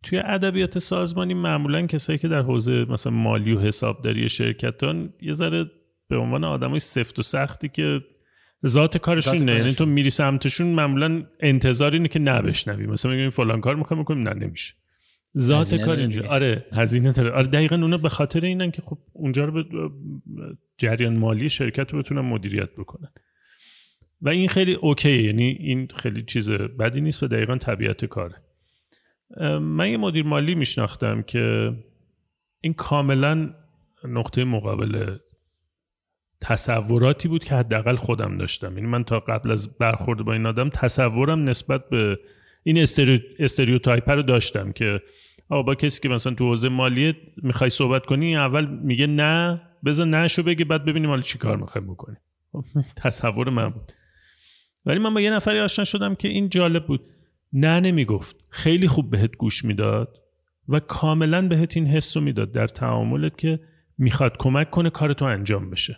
[0.03, 5.65] توی ادبیات سازمانی معمولا کسایی که در حوزه مثلا مالی و حسابداری شرکتان یه ذره
[6.07, 8.01] به عنوان آدمای سفت و سختی که
[8.67, 9.55] ذات کارشون نه.
[9.55, 14.29] یعنی تو میری سمتشون معمولا انتظار اینه که نبشنوی مثلا میگن فلان کار می‌خوام بکنیم
[14.29, 14.73] نه نمیشه.
[15.37, 17.31] ذات کار اینجا آره هزینه داره.
[17.31, 19.79] آره دقیقا اونا به خاطر اینن که خب اونجا رو به
[20.77, 23.09] جریان مالی شرکت رو بتونن مدیریت بکنن.
[24.21, 28.35] و این خیلی okay یعنی این خیلی چیز بدی نیست و دقیقا طبیعت کاره.
[29.59, 31.73] من یه مدیر مالی میشناختم که
[32.61, 33.53] این کاملا
[34.03, 35.17] نقطه مقابل
[36.41, 38.77] تصوراتی بود که حداقل خودم داشتم.
[38.77, 42.19] یعنی من تا قبل از برخورد با این آدم تصورم نسبت به
[42.63, 42.77] این
[43.39, 45.01] stereotype رو داشتم که
[45.51, 50.07] آقا با کسی که مثلا تو حوزه مالیه می‌خوای صحبت کنی اول میگه نه بذار
[50.07, 52.15] نه‌شو بگه بعد ببینیم حالا چی کار می‌خوای بکنی
[52.51, 52.65] خب،
[53.03, 53.91] تصور من بود.
[54.85, 57.01] ولی من با یه نفری آشنا شدم که این جالب بود.
[57.53, 58.35] نه نمی‌گفت.
[58.49, 60.17] خیلی خوب بهت گوش می‌داد
[60.67, 63.59] و کاملا بهت این حس رو می‌داد در تعاملت که
[63.97, 65.97] می‌خواد کمک کنه کارتو انجام بشه.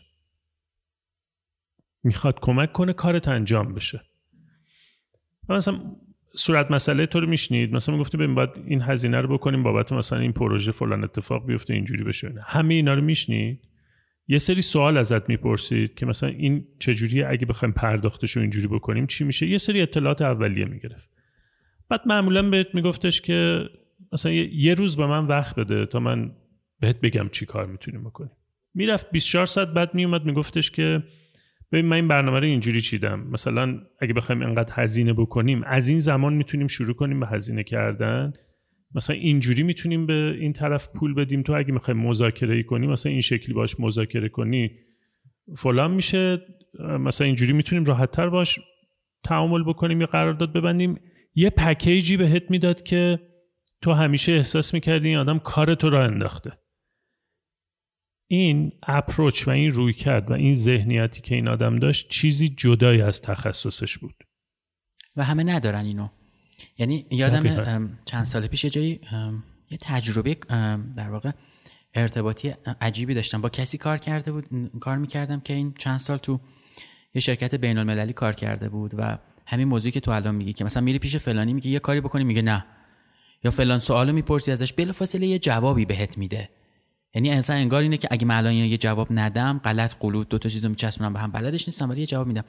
[2.04, 4.02] می‌خواد کمک کنه کارت انجام بشه.
[5.50, 5.80] مثلا
[6.36, 7.74] صورت مسئله تو رو میشنید.
[7.74, 11.74] مثلا گفته ببین باید این هزینه رو بکنیم بابت مثلا این پروژه فلان اتفاق بیفته
[11.74, 12.34] اینجوری بشه.
[12.46, 13.67] همه اینا رو میشنید.
[14.28, 19.08] یه سری سوال ازت می‌پرسید که مثلا این چجوریه؟ اگه بخوایم پرداختش رو اینجوری بکنیم
[19.08, 21.10] چی میشه؟ یه سری اطلاعات اولیه می‌گرفت.
[21.89, 23.69] بعد معمولا بهت میگفتش که
[24.12, 26.32] مثلا یه روز به من وقت بده تا من
[26.80, 28.32] بهت بگم چی کار می‌تونیم بکنیم.
[28.74, 31.04] می‌رفت 24 ساعت بعد میومد میگفتش که
[31.73, 33.27] ببین من این برنامه رو اینجوری چیدم.
[33.31, 38.33] مثلا اگه بخوایم انقدر هزینه بکنیم از این زمان می‌تونیم شروع کنیم به هزینه کردن.
[38.95, 41.41] مثلا اینجوری می‌تونیم به این طرف پول بدیم.
[41.41, 44.71] تو اگه می‌خوایم مذاکره کنیم مثلا این شکلی باش مذاکره کنی
[45.57, 46.41] فلان میشه.
[46.99, 48.59] مثلا اینجوری می‌تونیم راحتتر باش
[49.23, 50.99] تعامل بکنیم یا قرارداد ببندیم.
[51.36, 53.19] یه پکیجی بهت می‌داد که
[53.81, 56.51] تو همیشه احساس می‌کردی این آدم کار تو را انداخته.
[58.36, 63.02] این اپروچ و این روی کرد و این ذهنیتی که این آدم داشت چیزی جدایی
[63.02, 64.15] از تخصصش بود.
[65.15, 66.08] و همه ندارن اینو.
[66.78, 69.00] یعنی یادم چند سال پیش یه جایی
[69.69, 70.38] یه تجربه
[70.96, 71.32] در واقع
[71.93, 73.41] ارتباطی عجیبی داشتم.
[73.41, 74.46] با کسی کار کرده بود
[74.80, 76.39] کار می‌کردم که این چند سال تو
[77.13, 80.63] یه شرکت بین المللی کار کرده بود و همین موضوعی که تو الان میگی که
[80.63, 82.65] مثلا میری پیش فلانی میگه یه کاری بکنی میگه نه.
[83.43, 86.50] یا فلان سوالو می‌پرسی ازش بلافاصله یه جوابی بهت میده.
[87.15, 90.49] یعنی انسان انگار اینه که اگه من الان یه جواب ندم غلط قلوت دو تا
[90.49, 92.43] چیزو میچسبونم به هم بلدش نیستم ولی یه جواب میدم.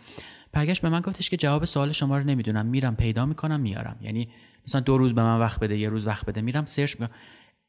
[0.52, 2.66] برگشت به من گفتش که جواب سوال شما رو نمی‌دونم.
[2.66, 3.96] میرم پیدا می‌کنم میارم.
[4.02, 4.28] یعنی
[4.66, 7.16] مثلا دو روز به من وقت بده یه روز وقت بده میرم search می‌کنم.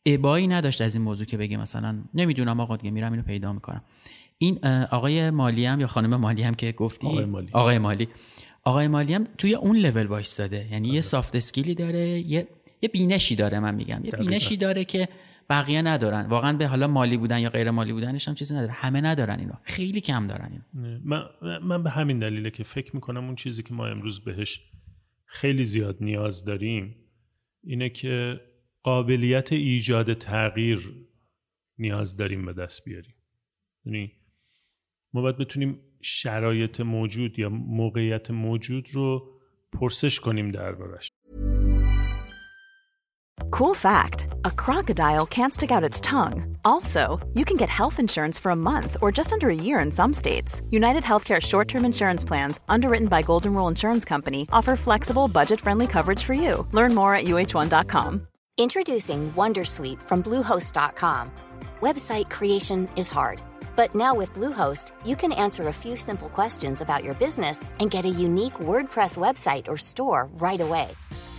[0.06, 3.82] ابایی نداشت از این موضوع که بگه مثلا نمی‌دونم آقا دیگه میرم اینو پیدا می‌کنم.
[4.38, 7.50] این آقای مالی هم یا خانم مالی هم که گفتی؟ آقای مالی.
[7.52, 8.08] آقای مالی.
[8.64, 10.68] آقای مالی هم توی اون لول وایستاده.
[10.72, 12.48] یعنی یه soft skill ی داره یه
[12.82, 14.02] یه بینشی داره من میگم.
[14.04, 15.08] یه بینشی داره که
[15.50, 16.26] بقیه ندارن.
[16.26, 18.72] واقعا به حالا مالی بودن یا غیر مالی بودنش هم چیزی نداره.
[18.72, 19.54] همه ندارن اینو.
[19.64, 21.00] خیلی کم دارن اینو.
[21.04, 21.24] من,
[21.64, 24.62] من به همین دلیله که فکر می‌کنم اون چیزی که ما امروز بهش
[25.26, 26.96] خیلی زیاد نیاز داریم
[27.64, 28.42] اینه که
[28.84, 30.94] قابلیت ایجاد تغییر
[31.78, 33.14] نیاز داریم به دست بیاریم.
[33.86, 34.12] یعنی
[35.14, 39.40] ما باید بتونیم شرایط موجود یا موقعیت موجود رو
[39.72, 41.12] پرسش کنیم دربارش.
[43.52, 46.58] Cool fact a crocodile can't stick out its tongue.
[46.66, 49.92] Also, you can get health insurance for a month or just under a year in
[49.92, 50.62] some states.
[50.70, 55.60] United Healthcare short term insurance plans, underwritten by Golden Rule Insurance Company, offer flexible, budget
[55.60, 56.68] friendly coverage for you.
[56.72, 58.28] Learn more at uh1.com.
[58.58, 61.32] Introducing Wondersuite from Bluehost.com.
[61.82, 63.42] Website creation is hard,
[63.76, 67.92] but now with Bluehost, you can answer a few simple questions about your business and
[67.92, 70.90] get a unique WordPress website or store right away.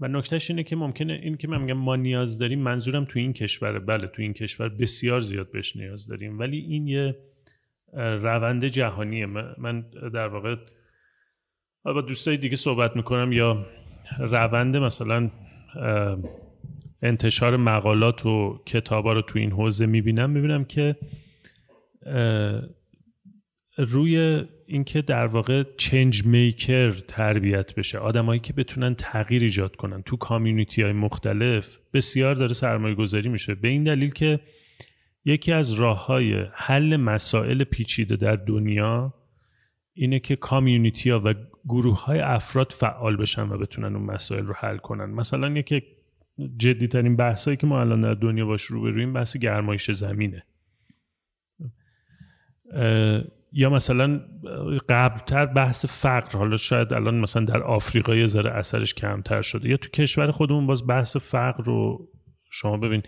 [0.00, 3.32] و نکتهش اینه که ممکنه این که من میگم ما نیاز داریم منظورم تو این
[3.32, 7.16] کشور بله تو این کشور بسیار زیاد بهش نیاز داریم ولی این یه
[7.94, 9.26] روند جهانیه.
[9.58, 9.80] من
[10.14, 10.56] در واقع
[11.84, 13.66] با دوستای دیگه صحبت می‌کنم یا
[14.18, 15.30] روند مثلا
[17.02, 20.96] انتشار مقالات و کتابا رو تو این حوزه می‌بینم می‌بینم که
[23.78, 27.98] روی اینکه در واقع چنج میکر تربیت بشه.
[27.98, 30.02] آدمایی که بتونن تغییر ایجاد کنن.
[30.02, 33.54] تو کامیونیتی های مختلف بسیار داره سرمایه گذاری میشه.
[33.54, 34.40] به این دلیل که
[35.24, 39.14] یکی از راه های حل مسائل پیچیده در دنیا
[39.94, 44.54] اینه که کامیونیتی ها و گروه های افراد فعال بشن و بتونن اون مسائل رو
[44.56, 45.10] حل کنن.
[45.10, 45.82] مثلا یکی
[46.56, 50.42] جدی ترین بحثایی که ما الان در دنیا باش روبرویم بحث گرمایش زمینه.
[53.52, 54.20] یا مثلا
[54.88, 59.68] قبلتر بحث فقر حالا شاید الان مثلا در آفریقا یه ذره اثرش کمتر شده.
[59.68, 62.08] یا تو کشور خودمون باز بحث فقر رو
[62.50, 63.02] شما ببین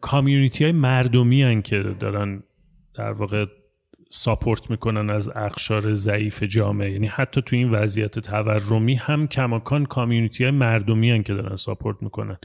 [0.00, 2.42] کامیونیتی های مردمی هن که دارن
[2.94, 3.46] در واقع
[4.10, 6.90] ساپورت می‌کنن از اقشار ضعیف جامعه.
[6.90, 11.96] یعنی حتی تو این وضعیت تورمی هم کماکان کامیونیتی های مردمی هن که دارن ساپورت
[12.02, 12.36] می‌کنن.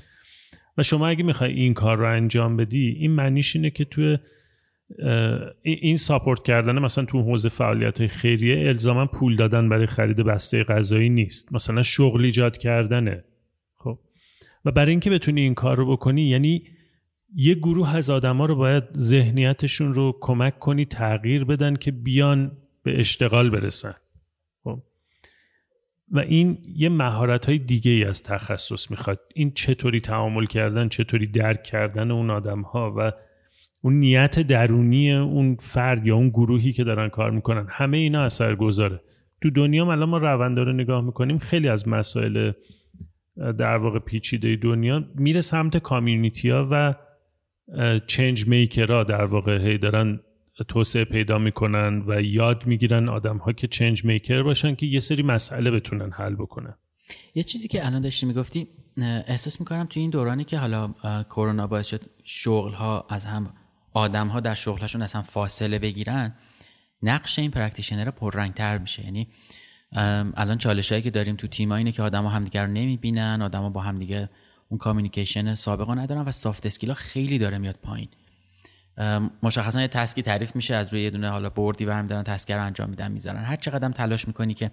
[0.77, 4.17] و شما اگه می‌خوای این کار رو انجام بدی این معنیش اینه که توی
[5.61, 10.63] این ساپورت کردن مثلا تو حوزه فعالیت های خیریه الزاما پول دادن برای خرید بسته
[10.63, 11.53] غذایی نیست.
[11.53, 13.23] مثلا شغل ایجاد کردنه.
[13.75, 13.99] خب.
[14.65, 16.63] و برای اینکه بتونی این کار رو بکنی یعنی
[17.35, 22.51] یه گروه از آدما رو باید ذهنیتشون رو کمک کنی تغییر بدن که بیان
[22.83, 23.95] به اشتغال برسن.
[24.63, 24.79] خب.
[26.11, 29.19] و این یه مهارت های دیگه ای از تخصص می‌خواد.
[29.33, 33.11] این چطوری تعامل کردن چطوری درک کردن اون آدم ها و
[33.81, 38.55] اون نیت درونی اون فرد یا اون گروهی که دارن کار می‌کنن همه اینا اثر
[38.55, 39.01] گذاره
[39.41, 42.51] تو دنیا الان ما روند رو نگاه می‌کنیم خیلی از مسائل
[43.37, 46.95] در واقع پیچیده دنیا میره سمت کامیونیتی ها و
[48.07, 50.19] چنج میکرها در واقع هی دارن
[50.67, 55.23] توسعه پیدا می‌کنن و یاد می‌گیرن آدم ها که چنج میکر باشن که یه سری
[55.23, 56.75] مسئله بتونن حل بکنن.
[57.35, 58.67] یه چیزی که الان داشتی می‌گفتی
[59.27, 60.93] احساس می‌کنم تو این دورانی که حالا
[61.29, 63.53] کرونا باعث شد شغل ها از هم
[63.93, 66.35] آدم ها در شغلشون اصلا فاصله بگیرن
[67.01, 68.11] نقش این practitioner
[68.55, 69.05] تر میشه.
[69.05, 69.27] یعنی
[69.91, 73.81] الان چالش هایی که داریم تو تیم اینه که آدما همدیگه رو نمی‌بینن آدما با
[73.81, 74.29] همدیگه
[74.69, 78.09] اون communication سابقه ندارن و soft skill ا خیلی داره میاد پایین.
[79.43, 82.55] مشخصا یه task ی تعریف میشه از روی یه دونه حالا board ی برمیدارن task
[82.55, 83.43] رو انجام میدن می‌ذارن.
[83.43, 84.71] هر چقدر تلاش می‌کنی که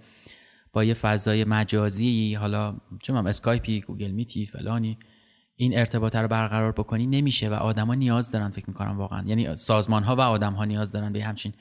[0.73, 4.99] با یه فضای مجازی حالا چه Skype ی Google Meet ی فلانی
[5.57, 9.25] این ارتباط رو برقرار بکنی نمیشه و آدما نیاز دارن فکر می‌کنم واقعا.
[9.27, 11.53] یعنی سازمان ها و آدم ها نیاز دارن به همچین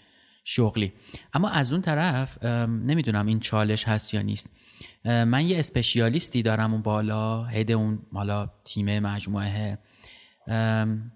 [0.44, 0.94] شغلی.
[1.34, 4.54] اما از اون طرف نمی‌دونم این چالش هست یا نیست.
[5.06, 9.78] من یه specialist ی دارم اون بالا head اون حالا تیم مجموعه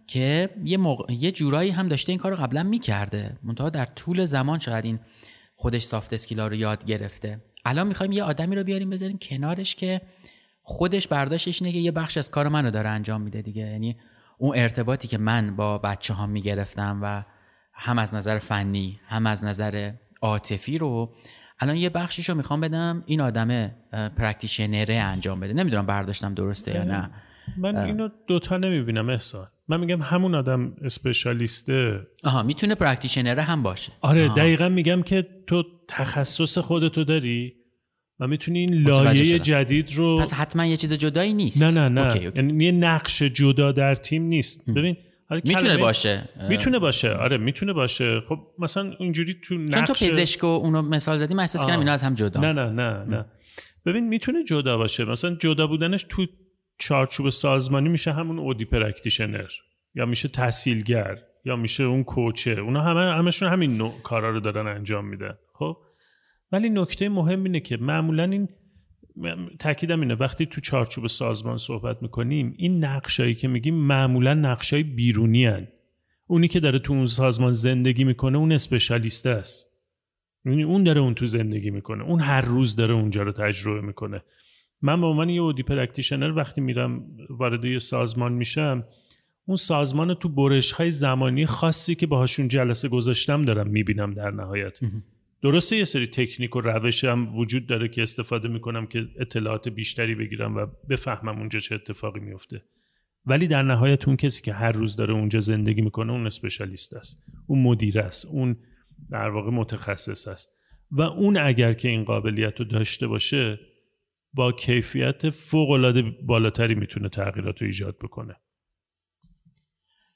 [0.08, 1.14] که یه, موقع...
[1.14, 3.38] یه جورایی هم داشته این کار رو قبلا می‌کرده.
[3.44, 5.00] منتها در طول زمان شاید این
[5.56, 7.42] خودش soft skill ا رو یاد گرفته.
[7.66, 10.02] الان می‌خوایم یه آدمی رو بیاریم بذاریم کنارش که
[10.62, 13.62] خودش برداشتش اینه که یه بخش از کار منو داره انجام میده دیگه.
[13.62, 13.98] یعنی
[14.38, 17.24] اون ارتباطی که من با بچه ها می‌گرفتم و
[17.74, 19.92] هم از نظر فنی هم از نظر
[20.22, 21.14] عاطفی رو
[21.60, 23.04] الان یه بخشیش رو می‌خوام بدم.
[23.06, 23.72] این آدم
[24.18, 25.54] practitioner ه انجام بده.
[25.54, 27.10] نمی‌دونم برداشتم درسته یا نه.
[27.58, 29.48] من اینو دوتا نمی‌بینم احسان.
[29.68, 32.08] من میگم همون آدم specialist ه.
[32.24, 33.92] آها می‌تونه practitioner ه هم باشه.
[34.02, 34.36] آره آها.
[34.36, 37.54] دقیقا میگم که تو تخصص خودتو داری.
[38.20, 41.64] و می‌تونی این لایه جدید رو پس حتما یه چیز جدایی نیست.
[41.64, 42.32] نه نه نه.
[42.36, 44.70] یعنی یه نقش جدا در تیم نیست.
[44.76, 44.98] ببین
[45.30, 46.30] آره می‌تونه باشه.
[46.50, 47.12] می‌تونه باشه.
[47.12, 48.22] آره می‌تونه باشه.
[48.30, 51.80] خب مثلا اینجوری تو نقش چون تو پزشک و اونو مثال زدی من احساس کردم
[51.80, 52.42] اینا از هم جدا.
[52.42, 53.26] نه نه نه نه.
[53.86, 55.06] ببین می‌تونه جدا باشه.
[55.06, 56.26] مثلا جدا بودنش تو
[56.78, 59.50] چارچوب سازمانی میشه همون OD practitioner
[59.96, 62.52] یا میشه تسهیلگر یا میشه اون coach ه.
[62.52, 65.34] اونا همه همشون همین نوع کارا رو دارن انجام میدن.
[65.54, 65.78] خب؟
[66.52, 68.50] ولی نکته مهم اینه که معمولا این
[69.60, 70.16] تاکیدم اینه.
[70.16, 75.68] وقتی تو چارچوب سازمان صحبت می‌کنیم این نقشایی که میگیم معمولا نقشای بیرونی هن.
[76.28, 79.68] اونی که داره تو اون سازمان زندگی می‌کنه اون specialist است.
[80.46, 82.04] یعنی اون داره اون تو زندگی می‌کنه.
[82.04, 84.24] اون هر روز داره اونجا رو تجربه می‌کنه.
[84.82, 88.84] من به عنوان یه OD practitioner وقتی میرم وارد یه سازمان میشم
[89.46, 94.80] اون سازمان تو برش های زمانی خاصی که باهاشون جلسه گذاشتم دارم می‌بینم در نهایت.
[95.42, 100.16] درسته یه سری تکنیک و روش هم وجود داره که استفاده می‌کنم که اطلاعات بیشتری
[100.16, 102.64] بگیرم و بفهمم اونجا چه اتفاقی میفته
[103.26, 107.24] ولی در نهایت اون کسی که هر روز داره اونجا زندگی می‌کنه اون اسپشالیست است.
[107.48, 108.26] اون مدیر است.
[108.26, 108.58] اون
[109.12, 110.50] در واقع متخصص است.
[110.92, 113.60] و اون اگر که این قابلیت رو داشته باشه
[114.34, 118.36] با کیفیت فوق العاده بالاتری می‌تونه تغییرات رو ایجاد بکنه.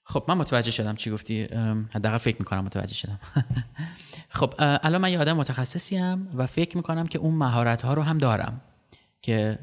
[0.03, 1.43] خب من متوجه شدم چی گفتی
[1.91, 3.19] حداقل فکر می‌کنم متوجه شدم.
[4.29, 8.01] خب الان من یه آدم متخصصی هم و فکر می‌کنم که اون مهارت ها رو
[8.01, 8.61] هم دارم
[9.21, 9.59] که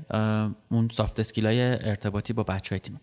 [0.71, 3.01] اون soft skill های ارتباطی با بچه های تیم.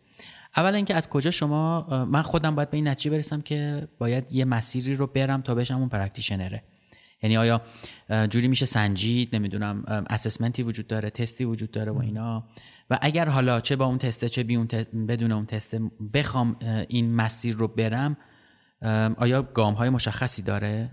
[0.58, 4.45] اول اینکه از کجا شما من خودم باید به این نتیجه برسم که باید یه
[4.45, 6.63] مسیری رو برم تا بشم اون practitioner ه
[7.24, 7.62] یعنی آیا
[8.30, 12.48] جوری میشه سنجید نمی‌دونم assessment ی وجود داره تستی وجود داره و اینا؟
[12.90, 14.68] و اگر حالا چه با اون تسته چه بی اون
[15.08, 15.78] بدون اون تست
[16.14, 16.56] بخوام
[16.90, 18.18] این مسیر رو برم
[19.18, 20.90] آیا گام های مشخصی داره؟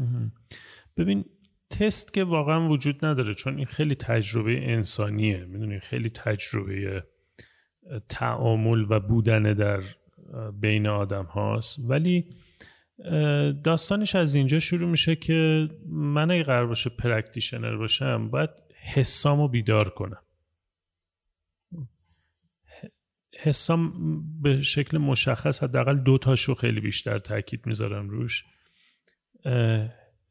[0.97, 1.25] ببین
[1.71, 5.45] تست که واقعا وجود نداره چون این خیلی تجربه انسانیه.
[5.45, 7.05] می‌دونی خیلی تجربه
[8.09, 9.81] تعامل و بودن در
[10.61, 11.79] بین آدم هاست.
[11.89, 12.25] ولی
[13.65, 18.51] داستانش از اینجا شروع میشه که من اگه قرار باشه practitioner باشم باید
[18.95, 20.23] حسامو بیدار کنم.
[23.39, 23.93] حسام
[24.43, 28.45] به شکل مشخص حداقل دو تاشو خیلی بیشتر تاکید می‌ذارم روش.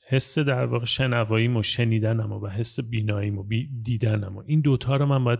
[0.07, 3.45] حس در واقع شنواییم و شنیدنم و حس بیناییم و
[3.81, 5.39] دیدنم و این دوتا رو من باید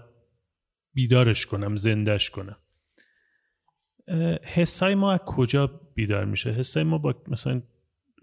[0.94, 2.58] بیدارش کنم زندش کنم.
[4.44, 7.62] حسای ما از کجا بیدار میشه؟ حسای ما با مثلا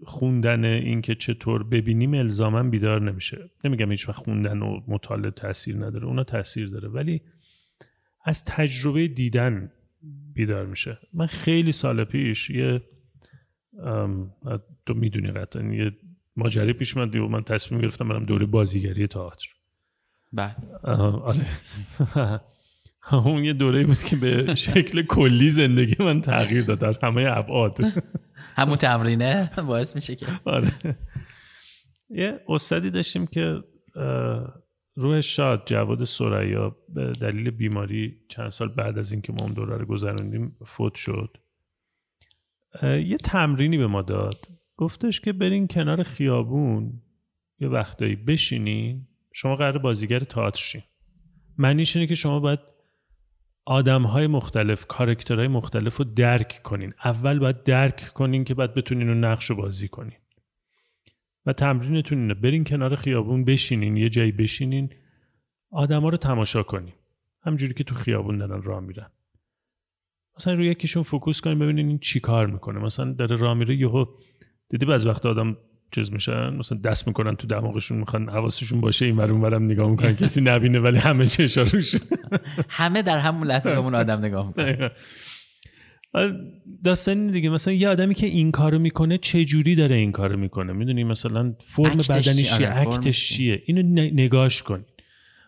[0.05, 3.49] خوندن این که چطور ببینیم الزاما بیدار نمیشه.
[3.63, 7.21] نمیگم هیچ وقت خوندن و مطالعه تاثیر نداره اونا تاثیر داره ولی
[8.25, 9.71] از تجربه دیدن
[10.33, 10.97] بیدار میشه.
[11.13, 12.81] من خیلی سال پیش یه
[14.85, 15.91] تو می‌دونی قطعا یه
[16.35, 19.47] ماجری پیش من و من تصمیم گرفتم برم دوره بازیگری تئاتر.
[20.33, 20.55] بله.
[20.83, 21.45] آره.
[23.11, 27.73] اون یه دوره بود که به شکل کلی زندگی من تغییر داد در همه ابعاد.
[28.57, 30.25] همون تمرینه باعث میشه که.
[30.45, 30.71] آره.
[32.09, 33.63] یه استادی داشتیم که
[34.95, 39.77] روح شاد جواد سریا به دلیل بیماری چند سال بعد از اینکه ما اون دوره
[39.77, 41.37] رو گذروندیم فوت شد.
[42.83, 44.47] یه تمرینی به ما داد.
[44.77, 47.01] گفتش که برین کنار خیابون
[47.59, 50.81] یه وقتایی بشینین شما قرار بازیگر تئاتر شین.
[51.57, 52.59] معنیش اینه که شما باید
[53.71, 56.93] آدم های مختلف کارکترهای مختلف رو درک کنین.
[57.03, 60.17] اول باید درک کنین که بعد بتونین اون نقش رو بازی کنین.
[61.45, 62.33] و تمرینتون اینه.
[62.33, 64.89] برین کنار خیابون بشینین یه جایی بشینین.
[65.71, 66.93] آدما رو تماشا کنین.
[67.41, 69.11] همجوری که تو خیابون دارن راه میرن.
[70.37, 72.79] مثلا روی یکیشون فوکوس کنین ببینین این چی کار می‌کنه.
[72.79, 74.05] مثلا داره راه میره یهو
[74.69, 75.57] دیدی بعض وقت آدم
[75.91, 76.49] چیز میشن.
[76.49, 80.79] مثلا دست می‌کنن تو دماغشون می‌خوان حواسشون باشه این ورون ورم نگاه می‌کنن کسی نبینه
[80.79, 81.95] ولی همه چشا روش
[82.69, 84.89] همه در همون لحظه به اون آدم نگاه می‌کنن.
[86.83, 87.49] داستان دیگه.
[87.49, 91.55] مثلا یه آدمی که این کارو می‌کنه چه جوری داره این کارو می‌کنه؟ می‌دونی مثلا
[91.59, 93.81] فرم بدنش چیه؟ اکتش چیه؟ اینو
[94.13, 94.85] نگاش کن.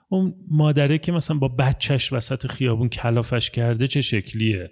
[0.09, 4.71] اون مادره که مثلا با بچهش وسط خیابون کلافش کرده چه شکلیه؟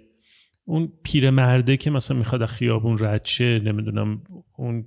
[0.64, 4.22] اون پیرمرده که مثلا می‌خواد خیابون رد شه نمی‌دونم
[4.56, 4.84] اون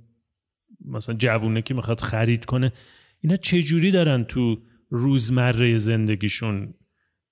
[0.84, 2.72] مثلا جوونه که می‌خواد خرید کنه
[3.20, 6.74] اینا چجوری دارن تو روزمره زندگیشون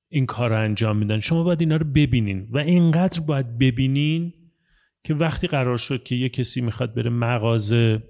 [0.09, 4.33] این کار رو انجام میدن؟ شما باید اینا رو ببینین و اینقدر باید ببینین
[5.05, 8.03] که وقتی قرار شد که یه کسی می‌خواد بره مغازه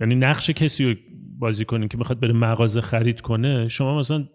[0.00, 0.94] یعنی نقش کسی رو
[1.38, 4.28] بازی کنین که می‌خواد بره مغازه خرید کنه شما مثلا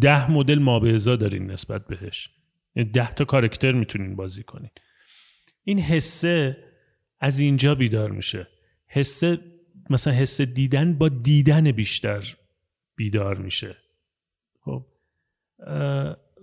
[0.00, 2.28] ده مدل مابعضا دارین نسبت بهش.
[2.76, 4.70] یعنی ده تا کارکتر می‌تونین بازی کنین.
[5.64, 6.56] این حسه
[7.20, 8.48] از اینجا بیدار میشه.
[8.92, 9.22] حس
[9.90, 12.36] مثلا حس دیدن با دیدن بیشتر
[12.96, 13.76] بیدار میشه.
[14.60, 14.86] خب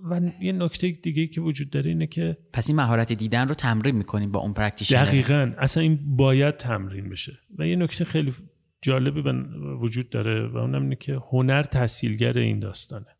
[0.10, 3.96] و یه نکته دیگه که وجود داره اینه که پس این مهارت دیدن رو تمرین
[3.96, 5.06] می‌کنیم با اون practitioner.
[5.06, 7.40] دقیقا اصلا این باید تمرین بشه.
[7.58, 8.34] و یه نکته خیلی
[8.82, 9.22] جالبی
[9.82, 13.16] وجود داره و اونم اینه که هنر تسهیلگر این داستانه.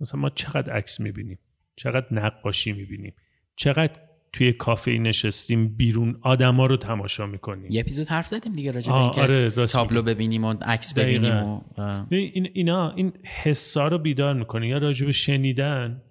[0.00, 1.38] مثلا ما چقدر عکس می‌بینیم
[1.76, 3.14] چقدر نقاشی می‌بینیم
[3.56, 4.00] چقدر
[4.32, 7.66] توی کافه نشستیم بیرون آدما رو تماشا می‌کنیم.
[7.70, 11.34] یه اپیزود حرف زدیم دیگه راجع به اینکه آره، تابلو ببینیم و عکس ببینیم.
[11.34, 11.60] و
[12.08, 13.12] این اینا این
[13.42, 14.68] حسا رو بیدار می‌کنه.
[14.68, 16.02] یا راجع به شنیدن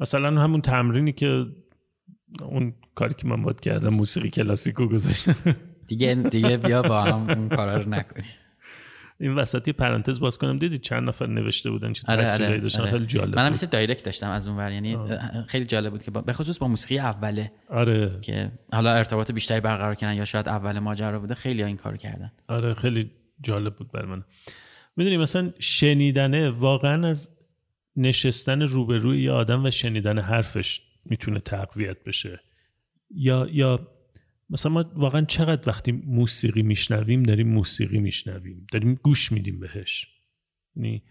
[0.00, 1.46] مثلا همون تمرینی که
[2.42, 5.56] اون کاری که من باید کردم موسیقی کلاسیکو گذاشتم.
[5.86, 8.30] دیگه دیگه بیا با هم اون کارا رو نکنیم.
[9.22, 10.58] این وسط یه پرانتز باز کنم.
[10.58, 12.90] دیدی چند نفر نوشته بودن چه آره آره, داشتن؟ آره.
[12.90, 13.50] خیلی جالب منم.
[13.50, 14.72] مثل دایرکت داشتم از اون ور.
[14.72, 14.98] یعنی
[15.48, 17.52] خیلی جالب بود که به خصوص با موسیقی اوله.
[17.68, 18.18] آره.
[18.22, 21.96] که حالا ارتباط بیشتری برقرار کردن یا شاید اول ماجرا بوده خیلی ها این کارو
[21.96, 22.32] کردن.
[22.48, 23.10] آره خیلی
[23.40, 24.24] جالب بود بر من.
[24.96, 27.30] می‌دونی مثلا شنیدنه واقعا از
[27.96, 32.40] نشستن روبروی یه آدم و شنیدن حرفش می‌تونه تقویت بشه.
[33.10, 33.88] یا یا
[34.52, 40.08] مثلا ما واقعا چقدر وقتی موسیقی میشنویم داریم موسیقی میشنویم داریم گوش میدیم بهش.
[40.76, 41.02] یعنی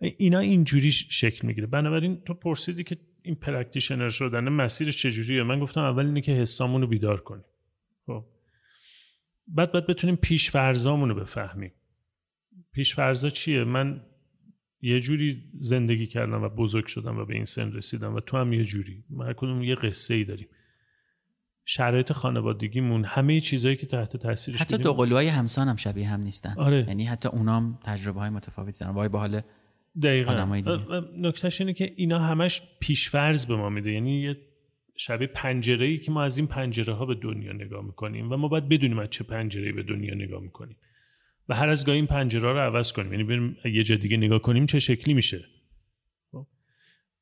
[0.00, 1.66] اینا اینجوری شکل می‌گیره.
[1.66, 6.80] بنابراین تو پرسیدی که این practitioner شدن مسیرش چجوریه؟ من گفتم اول اینه که حسامون
[6.80, 7.44] رو بیدار کنیم.
[8.06, 8.24] خب.
[9.46, 11.72] بعد باید بتونیم پیش رو بفهمیم.
[12.72, 14.00] پیش فرضا چیه؟ من
[14.80, 18.52] یه جوری زندگی کردم و بزرگ شدم و به این سن رسیدم و تو هم
[18.52, 19.04] یه جوری.
[19.10, 20.48] ما هر کدوم یه قصه ای داریم.
[21.70, 26.54] شرایط خانوادگیمون همه چیزهایی که تحت تاثیرش حتی دو قلوهای همسان هم شبیه هم نیستن.
[26.56, 26.84] آره.
[26.88, 28.94] یعنی حتی اونام تجربه های متفاوتی دارن.
[28.94, 29.40] وای باحال
[30.02, 31.02] دقیقا.
[31.16, 33.92] نکتهش اینه که اینا همش پیشفرض به ما میده.
[33.92, 34.36] یعنی یه
[34.96, 38.48] شبیه پنجره ای که ما از این پنجره ها به دنیا نگاه می‌کنیم و ما
[38.48, 40.76] باید بدونیم از چه پنجره به دنیا نگاه می‌کنیم.
[41.48, 43.12] و هر از گاهی این پنجره رو عوض کنیم.
[43.12, 45.44] یعنی بریم یه جا دیگه نگاه کنیم چه شکلی میشه.
[46.32, 46.46] خب.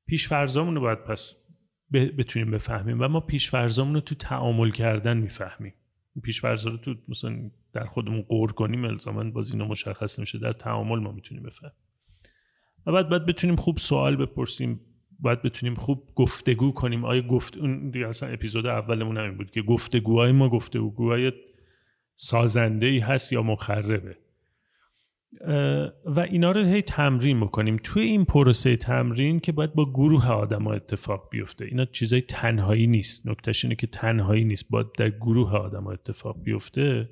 [0.07, 1.46] پیشفرضامون رو باید پس
[1.93, 3.01] بتونیم بفهمیم.
[3.01, 5.75] و ما پیشفرضامون رو تو تعامل کردن می‌فهمیم.
[6.15, 10.39] این پیشفرضا رو تو مثلا در خودمون قور کنیم الزاما باز اینا مشخص نمیشه.
[10.39, 11.75] در تعامل ما می‌تونیم بفهمیم.
[12.87, 14.81] و بعد باید بتونیم خوب سوال بپرسیم.
[15.19, 17.05] باید بتونیم خوب گفتگو کنیم.
[17.05, 21.33] آیا گفت اون دیگه اصلا اپیزود اولمون همین بود که گفتگوهای ما گفتگوهای
[22.15, 24.17] سازنده ای هست یا مخربه؟
[26.05, 27.81] و اینا رو هی تمرین بکنیم.
[27.83, 31.65] توی این پروسه تمرین که باید با گروه آدم ها اتفاق بیفته.
[31.65, 33.27] اینا چیزای تنهایی نیست.
[33.27, 34.71] نکتهش اینه که تنهایی نیست.
[34.71, 37.09] باید در گروه آدم ها اتفاق بیفته.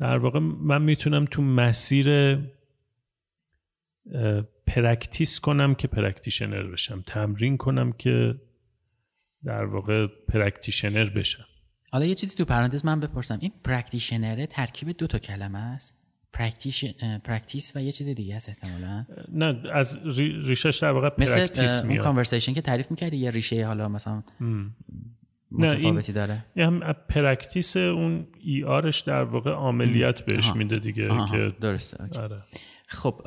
[0.00, 2.38] در واقع من می‌تونم تو مسیر
[4.66, 7.02] practice کنم که practitioner بشم.
[7.06, 8.34] تمرین کنم که
[9.44, 11.44] در واقع practitioner بشم.
[11.90, 13.38] حالا یه چیزی تو پرانتز من بپرسم.
[13.40, 15.94] این practitioner ه ترکیب دو تا کلمه است؟
[16.32, 16.84] practi-
[17.24, 19.04] practice و یه چیز دیگه هست احتمالاً.
[19.32, 23.30] نه از ری- ریشش در واقع مثل practice اه، اون conversation که تعریف می‌کردی یه
[23.30, 24.22] ریشه حالا مثلا
[25.50, 26.44] متفاوتی داره.
[26.56, 30.52] یه هم practice اون ER ش در واقع عملیت بهش.
[30.52, 32.20] میده دیگه آها، که درسته.
[32.20, 32.42] آره.
[32.88, 33.22] خب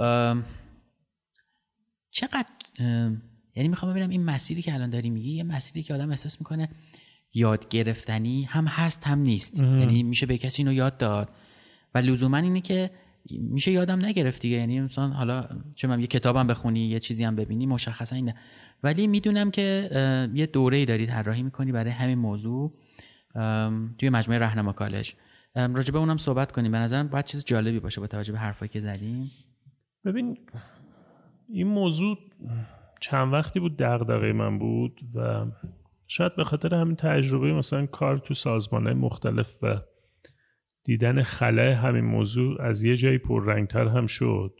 [2.11, 2.49] چقدر
[3.55, 6.69] یعنی می‌خوام ببینم این مسیری که الان داری میگی یه مسیری که آدم احساس می‌کنه
[7.33, 9.61] یاد گرفتنی هم هست هم نیست.
[9.61, 11.29] یعنی میشه به کسی اینو یاد داد.
[11.95, 12.91] و لزوما اینه که
[13.29, 14.57] میشه یادم نگرفت دیگه.
[14.57, 18.35] یعنی مثلا حالا چه من یه کتابم بخونی یه چیزی هم ببینی مشخصا اینه.
[18.83, 19.89] ولی می‌دونم که
[20.33, 22.71] یه دوره ای داری طراحی می‌کنی برای همین موضوع
[23.97, 25.13] توی مجموعه رهنما کالج.
[25.55, 26.71] راجع به اونم صحبت کنیم.
[26.71, 29.31] به نظرم باید چیز جالبی باشه با توجه به حرفایی که زدیم.
[30.05, 30.37] ببین
[31.49, 32.17] این موضوع
[33.01, 35.45] چند وقتی بود؟ دغدغه من بود و
[36.13, 39.81] شاید به خاطر همین تجربه مثلا کار تو سازمان مختلف و
[40.83, 44.59] دیدن خلای همین موضوع از یه جایی پررنگتر هم شد.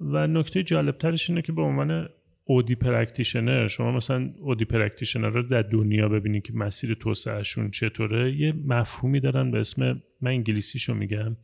[0.00, 2.08] و نکته جالبترش اینه که به عنوان
[2.44, 8.52] OD practitioner شما مثلا OD practitioner رو در دنیا ببینید که مسیر توسعهشون چطوره یه
[8.52, 11.36] مفهومی دارن به اسم من انگلیسیشو میگم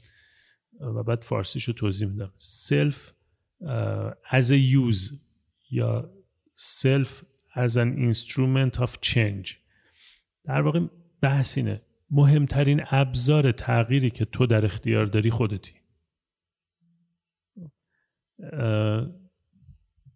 [0.80, 2.32] و بعد فارسیشو توضیح میدم.
[2.36, 3.12] self
[4.32, 5.14] a use
[5.70, 6.10] یا
[6.56, 9.56] self as an instrument of change.
[10.44, 10.80] در واقع
[11.20, 11.82] بحث اینه.
[12.10, 15.72] مهمترین ابزار تغییری که تو در اختیار داری خودتی.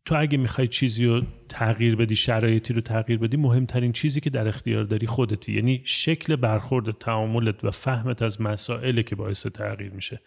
[0.05, 4.49] تو اگه می‌خوای چیزی رو تغییر بدی شرایطی رو تغییر بدی مهمترین چیزی که در
[4.49, 5.53] اختیار داری خودتی.
[5.53, 10.20] یعنی شکل برخورد تعاملت و فهمت از مسائله که باعث تغییر میشه.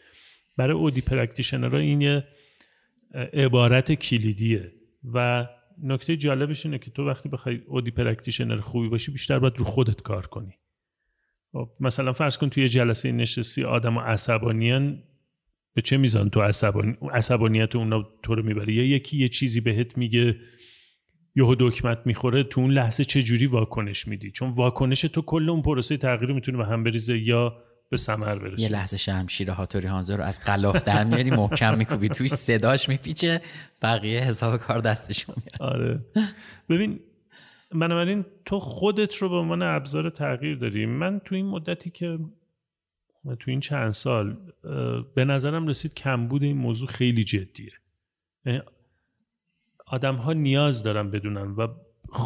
[0.57, 2.23] برای OD practitioner ها این یه
[3.33, 4.71] عبارت کلیدیه
[5.13, 5.47] و
[5.83, 10.01] نکته جالبش اینه که تو وقتی بخوای OD practitioner خوبی باشی بیشتر باید رو خودت
[10.01, 10.53] کار کنی.
[11.51, 15.03] خب، مثلا فرض کن توی جلسه نشستی آدم و عصبانیان
[15.73, 16.97] به چه میزان تو عصبانی...
[17.11, 20.35] عصبانیت اونا تو رو می‌بره؟ یا یکی یه چیزی بهت میگه
[21.35, 25.61] یهو دکمت می‌خوره تو اون لحظه چه جوری واکنش میدی؟ چون واکنش تو کل اون
[25.61, 30.17] پروسه تغییر می‌تونه به هم بریزه یا به ثمر برسه یه لحظه شمشیر هاتوری هانزو
[30.17, 33.41] رو از قلاف در میاری محکم میکوبی توش صداش میپیچه
[33.81, 35.73] بقیه حساب کار دستشون میاد.
[35.73, 36.05] آره.
[36.69, 36.99] ببین
[37.71, 40.85] بنابراین تو خودت رو به عنوان ابزار تغییر داری.
[40.85, 42.19] من تو این مدتی که
[43.39, 44.37] تو این چند سال
[45.15, 47.71] به نظرم رسید کمبود این موضوع خیلی جدیه.
[49.87, 51.67] آدم ها نیاز دارن بدونن و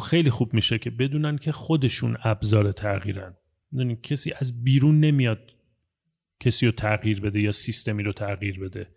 [0.10, 3.34] خیلی خوب میشه که بدونن که خودشون ابزار تغییرن.
[4.04, 5.53] کسی از بیرون نمیاد
[6.44, 8.88] کسی رو تغییر بده یا سیستمی رو تغییر بده.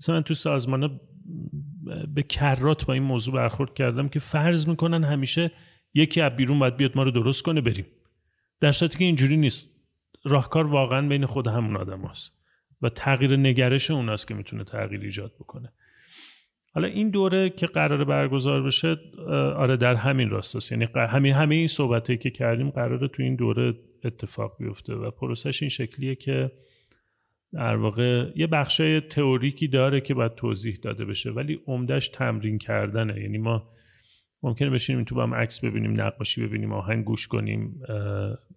[0.00, 1.00] مثلا تو سازمان
[2.14, 5.50] به کرات با این موضوع برخورد کردم که فرض می‌کنن همیشه
[5.94, 7.86] یکی از بیرون باید بیاد ما رو درست کنه بریم.
[8.60, 9.70] در صورتی که اینجوری نیست.
[10.24, 12.32] راهکار واقعا بین خود همون آدم هست.
[12.82, 15.72] و تغییر نگرش اوناست که می‌تونه تغییر ایجاد بکنه.
[16.74, 18.96] حالا این دوره که قرار برگزار بشه
[19.56, 23.74] آره در همین راست یعنی همین همه این صحبت که کردیم قراره تو این دوره
[24.04, 26.52] اتفاق بیفته و پروسش این شکلیه که
[27.52, 33.20] در واقع یه بخشای تئوریکی داره که باید توضیح داده بشه ولی عمدهش تمرین کردنه.
[33.20, 33.68] یعنی ما
[34.42, 37.80] ممکنه بشینیم تو هم عکس ببینیم نقاشی ببینیم آهنگ گوش کنیم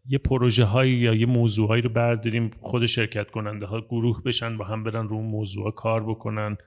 [0.07, 4.57] یه پروژه هایی یا یه موضوع هایی رو برداریم خود شرکت کننده ها گروه بشن
[4.57, 6.57] با هم برن رو اون موضوع کار بکنن.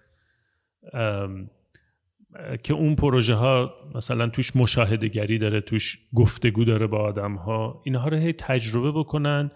[2.62, 7.82] که اون پروژه ها مثلا توش مشاهده گری داره توش گفتگو داره با آدم ها
[7.84, 9.50] اینها رو هی تجربه بکنن.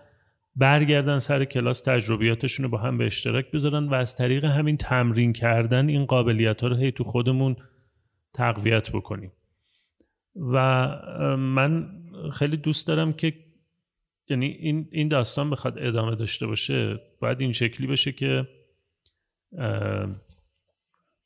[0.56, 5.32] برگردن سر کلاس تجربیاتشون رو با هم به اشتراک بذارن و از طریق همین تمرین
[5.32, 7.56] کردن این قابلیت ها رو هی تو خودمون
[8.34, 9.32] تقویت بکنیم.
[10.36, 10.56] و
[11.36, 11.88] من
[12.32, 13.34] خیلی دوست دارم که
[14.28, 18.48] یعنی این این داستان بخواد ادامه داشته باشه باید این شکلی بشه که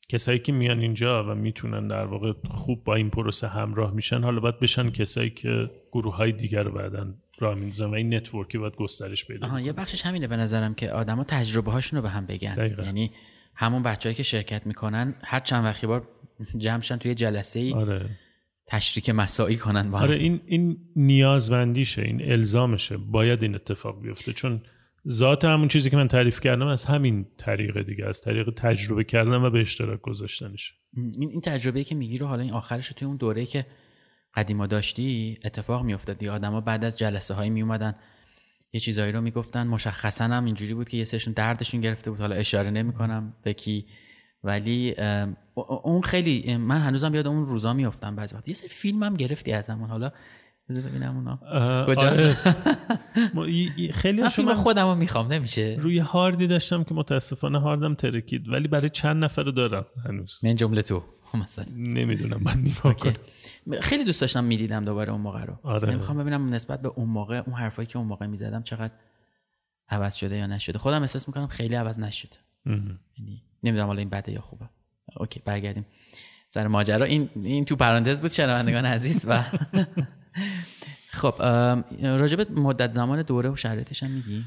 [0.09, 4.41] کسایی که میان اینجا و می‌تونن در واقع خوب با این پروسه همراه میشن حالا
[4.41, 8.77] باید بشن کسایی که گروه های دیگر رو بعدن راه میندازن و این نتورکی باید
[8.77, 12.27] گسترش پیدا آها یه بخشش همینه به نظرم که آدما تجربه هاشون رو به هم
[12.27, 12.83] بگن دقیقا.
[12.83, 13.11] یعنی
[13.55, 16.09] همون بچههایی که شرکت می‌کنن هر چند وقتی بار
[16.57, 18.11] جمعشن توی جلسه ای آره.
[18.67, 24.61] تشریک مساعی کنن با آره این این نیازمندیشه این الزامشه باید این اتفاق بیفته چون
[25.09, 29.43] ذات همون چیزی که من تعریف کردم از همین طریق دیگه از طریق تجربه کردن
[29.43, 30.75] و به اشتراک گذاشتنش.
[30.97, 33.67] این این تجربه که میگی رو حالا این آخرش توی اون دوره که
[34.35, 36.19] قدیما داشتی اتفاق میافتاد.
[36.19, 37.95] دیگه آدما بعد از جلسه می اومدن
[38.73, 39.67] یه چیزایی رو می‌گفتن.
[39.67, 42.21] مشخصا هم اینجوری بود که یه سرشون دردشون گرفته بود.
[42.21, 43.87] حالا اشاره نمی‌کنم به کی.
[44.45, 44.95] ولی
[45.83, 48.49] اون خیلی من هنوزم یاد اون روزا میافتم بعضی وقت.
[48.49, 50.13] یه سری فیلم هم گرفتی از همون حالا
[50.69, 52.37] بذار ببینم اونا کجاست.
[53.95, 55.77] خیلی شما خودمو می‌خوام نمیشه.
[55.81, 60.41] روی هاردی داشتم که متاسفانه هاردم ترکید ولی برای چند نفر رو دارم هنوز.
[60.43, 61.03] من جمله تو
[61.45, 61.67] مثلا.
[61.77, 62.97] نمی‌دونم من نگاه
[63.81, 65.59] خیلی دوست داشتم می‌دیدم دوباره اون موقع رو.
[65.63, 65.95] آره.
[65.95, 68.95] می‌خوام ببینم نسبت به اون موقع اون حرفایی که اون موقع می‌زدم چقدر
[69.89, 70.79] عوض شده یا نشده.
[70.79, 72.37] خودم احساس می‌کنم خیلی عوض نشده
[72.67, 74.69] یعنی نمی‌دونم حالا این بده یا خوبه.
[75.17, 75.87] اوکی برگردیم
[76.49, 77.05] سر ماجرا.
[77.05, 79.45] این این تو پرانتز بود شنوندگان عزیز و
[81.17, 81.43] خب
[82.03, 84.45] راجب مدت زمان دوره و شرایطش هم میگی؟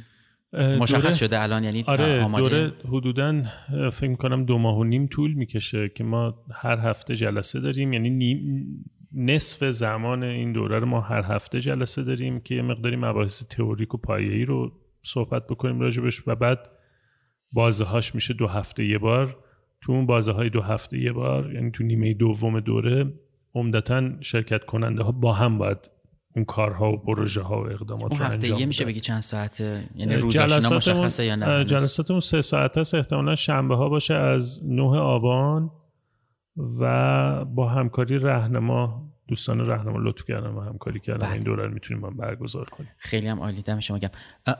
[0.54, 3.44] مشخص شده الان یعنی آره دوره حدودا
[3.92, 7.94] فکر کنم دو ماه و نیم طول می‌کشه که ما هر هفته جلسه داریم.
[7.94, 8.66] یعنی نیم
[9.14, 13.94] نصف زمان این دوره رو ما هر هفته جلسه داریم که یه مقداری مباحث تئوریک
[13.94, 14.72] و پایه‌ای رو
[15.04, 16.70] صحبت بکنیم راجبش و بعد
[17.52, 19.38] بازه هاش میشه دو هفته یه بار.
[19.82, 23.14] تو اون بازه های دو هفته یه بار یعنی تو نیمه دوم دوره
[23.56, 25.78] عمدتا شرکت کننده ها با هم باید
[26.40, 30.16] اون کارها و پروژه ها و اقدامات اون هفته یه میشه بگی چند ساعته؟ یعنی
[30.16, 35.72] روزاشون مشخصه یا نه؟ جلساتمون سه ساعت هست احتمالا شنبه ها باشه از 9 آبان
[36.80, 41.34] و با همکاری رهنما دوستان رهنما لطف کردن و همکاری کردن بله.
[41.34, 42.90] این دوره رو می‌تونیم من برگزار کنیم.
[42.98, 44.10] خیلی هم عالی دم شما گم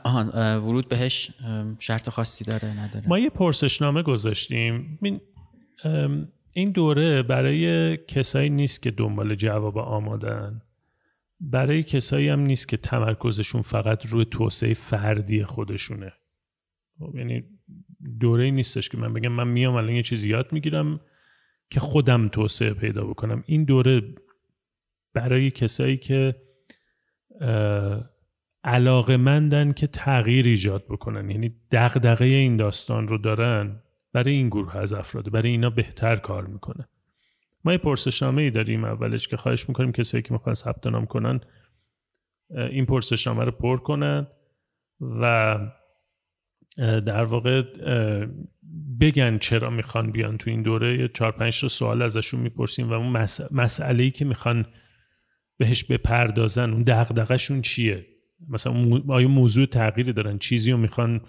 [0.04, 0.28] آهان
[0.58, 1.30] ورود بهش
[1.78, 4.98] شرط خاصی داره نداره؟ ما یه پرسشنامه گذاشتیم.
[6.52, 10.62] این دوره برای کسایی نیست که دنبال جواب آمادن.
[11.40, 16.12] برای کسایی هم نیست که تمرکزشون فقط روی توسعه فردی خودشونه.
[16.98, 17.44] خب، یعنی
[18.20, 21.00] دوره نیستش که من بگم من میام الان یه چیزی یاد می‌گیرم
[21.70, 23.44] که خودم توسعه پیدا بکنم.
[23.46, 24.02] این دوره
[25.14, 26.36] برای کسایی که
[28.64, 33.82] علاقه مندن که تغییر ایجاد بکنن یعنی دغدغه این داستان رو دارن
[34.12, 36.88] برای این گروه از افراد برای اینا بهتر کار می‌کنه.
[37.64, 41.40] ما یه پرسشنامه ای داریم اولش که خواهش می‌کنیم کسایی که می‌خوان ثبت نام کنن
[42.50, 44.26] این پرسشنامه رو پر کنن
[45.00, 45.58] و
[46.78, 47.62] در واقع
[49.00, 50.98] بگن چرا می‌خوان بیان تو این دوره.
[50.98, 54.66] یه چهار پنج تا سوال ازشون می‌پرسیم و اون مسئله ای که می‌خوان
[55.58, 58.06] بهش بپردازن اون دغدغه‌شون چیه؟
[58.48, 61.20] مثلا آیا موضوع تغییری دارن؟ چیزی رو می‌خوان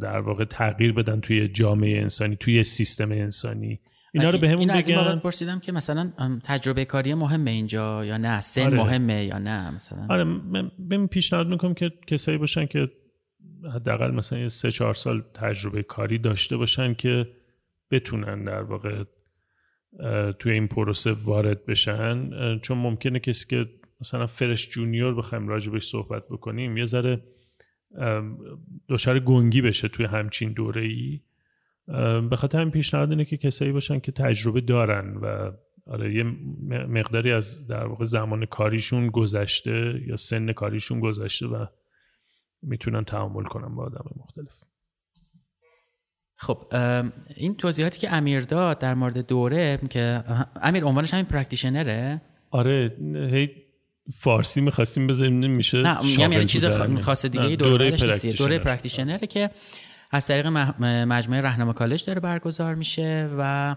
[0.00, 3.80] در واقع تغییر بدن توی جامعه انسانی توی سیستم انسانی.
[4.14, 4.96] اینا رو بهمون این بگن.
[4.96, 6.12] بابت پرسیدم که مثلا
[6.44, 8.76] تجربه کاری مهمه اینجا یا نه؟ سن آره.
[8.76, 10.24] مهمه یا نه مثلا؟ آره
[10.78, 12.90] من پیشنهاد می‌کنم که کسایی باشن که
[13.74, 17.28] حداقل مثلا یه سه چهار سال تجربه کاری داشته باشن که
[17.90, 19.04] بتونن در واقع
[20.38, 22.30] توی این پروسه وارد بشن.
[22.58, 23.66] چون ممکنه کسی که
[24.00, 27.22] مثلا فرش جونیور بخوایم راجبش صحبت بکنیم یه ذره
[28.88, 31.20] دچار گنگی بشه توی همچین دوره ای
[32.30, 35.52] به خاطر همین پیشنهاد اینه که کسایی باشن که تجربه دارن و
[35.86, 36.22] آره یه
[36.88, 41.66] مقداری از در واقع زمان کاریشون گذشته یا سن کاریشون گذشته و
[42.62, 44.54] می‌تونن تعامل کنن با آدم مختلف.
[46.36, 46.58] خب
[47.36, 50.24] این توضیحاتی که امیر داد در مورد دوره که
[50.62, 52.96] امیر عنوانش همین practitioner ه؟ آره
[53.32, 53.50] هی
[54.18, 56.64] فارسی می‌خواستیم بذاریم نمیشه نه میگم شاغل یعنی چیز
[57.00, 58.58] خاص دیگه نه، دوره, دوره دوره, دوره پرکتیشنر.
[58.58, 59.50] پرکتیشنره که
[60.14, 60.46] از طریق
[60.86, 63.76] مجموعه رهنما کالج داره برگزار میشه و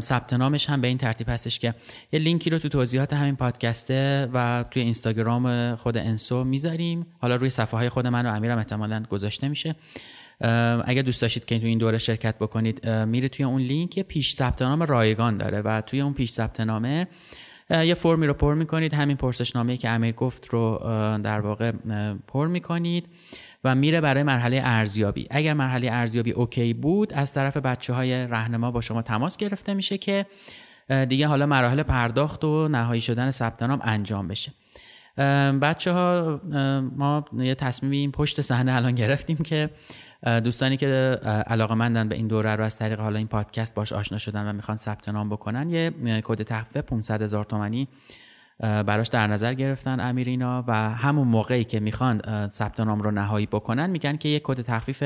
[0.00, 1.74] ثبت نامش هم به این ترتیب هستش که
[2.12, 7.06] یه لینکی رو تو توضیحات همین پادکسته و توی اینستاگرام خود انسو می‌ذاریم.
[7.20, 9.74] حالا روی صفحه های خود من و امیرم احتمالاً گذاشته میشه.
[10.84, 14.34] اگر دوست داشتید که تو این دوره شرکت بکنید میرید توی اون لینک یه پیش
[14.34, 17.08] ثبت نام رایگان داره و توی اون پیش ثبت نامه
[17.70, 18.94] یه فرمی رو پر می‌کنید.
[18.94, 20.78] همین پرسشنامه که امیر گفت رو
[21.24, 21.72] در واقع
[22.26, 23.06] پر می‌کنید.
[23.64, 25.26] و میره برای مرحله ارزیابی.
[25.30, 29.98] اگر مرحله ارزیابی OK بود از طرف بچه های رهنما با شما تماس گرفته میشه
[29.98, 30.26] که
[31.08, 34.52] دیگه حالا مراحل پرداخت و نهایی شدن ثبت نام انجام بشه.
[35.62, 36.40] بچه ها
[36.96, 39.70] ما یه تصمیمی پشت صحنه الان گرفتیم که
[40.44, 40.86] دوستانی که
[41.46, 44.52] علاقه مندن به این دوره رو از طریق حالا این پادکست باش آشنا شدن و
[44.52, 45.92] می‌خوان ثبت نام بکنن یه
[46.24, 47.88] کد تخفیف 500 هزار تومانی
[48.60, 53.90] براش در نظر گرفتن امیرینا و همون موقعی که می‌خوان ثبت نام رو نهایی بکنن
[53.90, 55.04] میگن که یه کد تخفیف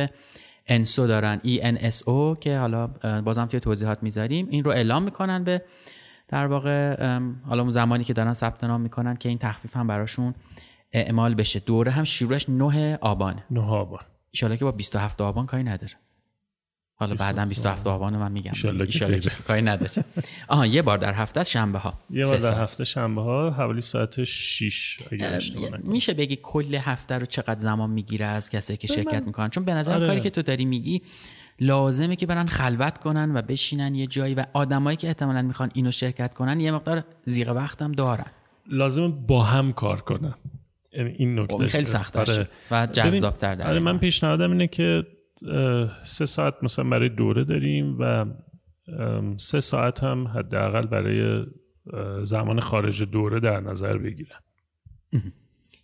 [0.67, 2.87] انسو دارن ENSO که حالا
[3.25, 4.47] بازم توی توضیحات می‌ذاریم.
[4.51, 5.63] این رو اعلام می‌کنن به
[6.29, 6.97] در واقع
[7.47, 10.35] حالا اون زمانی که دارن ثبت نام می‌کنن که این تخفیف هم براشون
[10.93, 11.61] اعمال بشه.
[11.61, 13.45] دوره هم شروعش 9 آبانه.
[13.51, 14.01] نهابان
[14.31, 15.93] ایشالا که با 27 آبان کاری نداره.
[16.97, 18.53] حالا بعدا 27 آبان من میگم.
[18.53, 19.20] خیره.
[19.47, 19.90] کاری نداره
[20.49, 21.95] آها یه بار در هفته از شنبه ها.
[22.11, 22.62] یه بار در.
[22.62, 25.80] هفته شنبه ها حوالی ساعت 6 اگر اشتباه نکنم.
[25.92, 29.74] میشه بگی کل هفته رو چقدر زمان می‌گیره از کسایی که شرکت می‌کنن؟ چون به
[29.74, 30.07] نظر آره.
[30.07, 31.03] کاری که تو داری میگی
[31.61, 35.90] لازمه که برن خلوت کنن و بشینن یه جایی و آدمایی که احتمالا می‌خوان اینو
[35.90, 38.26] شرکت کنن یه مقدار زیغ وقت هم دارن.
[38.70, 40.34] لازم با هم کار کنن.
[40.92, 41.66] این نکته.
[41.66, 43.99] خیلی سخت‌تر شد و جذاب‌تر در آره من.
[43.99, 45.07] پیشنهادم اینه که
[46.05, 48.24] سه ساعت مثلا برای دوره داریم و
[49.36, 51.47] سه ساعت هم حداقل برای
[52.22, 54.38] زمان خارج دوره در نظر بگیرن.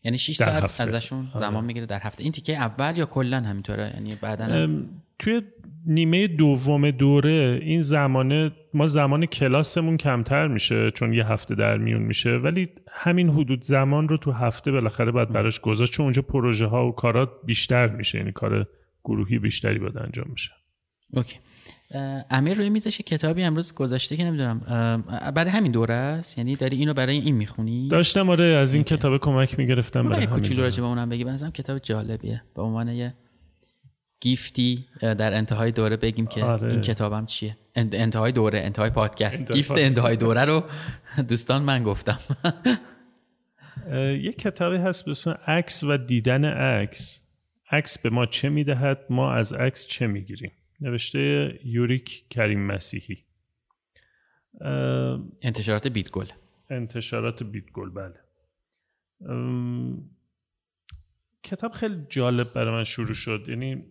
[0.05, 0.83] یعنی 6 در ساعت هفته.
[0.83, 2.23] ازشون زمان می‌گیره در هفته.
[2.23, 4.69] این تیکه اول یا کلا همینطوره؟ یعنی بعدا؟
[5.19, 5.43] توی
[5.87, 12.03] نیمه دوم دوره این زمانه ما زمان کلاسمون کمتر میشه چون یه هفته در میون
[12.03, 16.67] میشه ولی همین حدود زمان رو تو هفته بالاخره باید براش گذاشت چون اونجا پروژه
[16.67, 18.67] ها و کارات بیشتر میشه یعنی کار
[19.05, 20.51] گروهی بیشتری باید انجام میشه
[21.13, 21.37] اوکی.
[22.31, 24.59] امیر روی میزش کتابی امروز گذاشته که نمی‌دونم
[25.35, 29.21] برای همین دوره است؟ یعنی داری اینو برای این می‌خونی؟ داشتم آره از این کتاب
[29.21, 30.63] کمک می‌گرفتم برای همین کوچولو.
[30.63, 31.25] راجع به اونم بگی.
[31.25, 32.43] به نظرم کتاب جالبیه.
[32.57, 33.15] به عنوان یه
[34.21, 36.71] گیفتی در انتهای دوره بگیم که آره.
[36.71, 37.57] این کتابم چیه.
[37.77, 39.41] انت- انتهای دوره انتهای پادکست.
[39.41, 39.73] انتهای گیفت.
[39.79, 40.65] انتهای دوره رو
[41.29, 42.19] دوستان من گفتم.
[44.23, 47.20] یه کتابی هست به اسم عکس و دیدن عکس.
[47.71, 53.25] عکس به ما چه می‌دهد ما از عکس چه می‌گیریم؟ نوشته یوریک کریم مسیحی.
[55.43, 56.27] انتشارات بیتگل.
[56.71, 58.15] انتشارات بیتگل بله.
[61.43, 63.45] کتاب خیلی جالب برای من شروع شد.
[63.49, 63.85] یعنی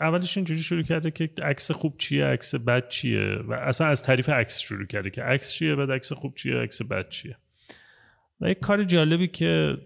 [0.00, 4.28] اولش اینجوری شروع کرده که عکس خوب چیه عکس بد چیه؟ و اصلا از تعریف
[4.28, 7.36] عکس شروع کرده که عکس چیه بعد عکس خوب چیه عکس بد چیه.
[8.40, 9.78] و یک کار جالبی که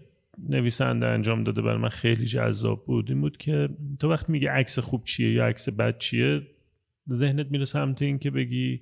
[0.49, 3.09] نویسنده انجام داده برای من خیلی جذاب بود.
[3.09, 3.69] این بود که
[3.99, 6.41] تو وقتی میگه عکس خوب چیه یا عکس بد چیه
[7.13, 8.81] ذهنت میره سمت این که بگی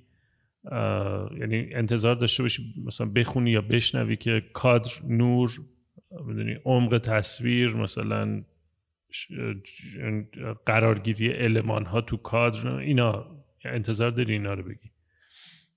[1.40, 5.50] یعنی انتظار داشته باشی مثلا بخونی یا بشنوی که کادر نور
[6.26, 8.44] می‌دونی عمق تصویر مثلا
[10.66, 13.26] قرارگیری المان ها تو کادر اینا
[13.64, 14.89] انتظار داری اینا رو بگی.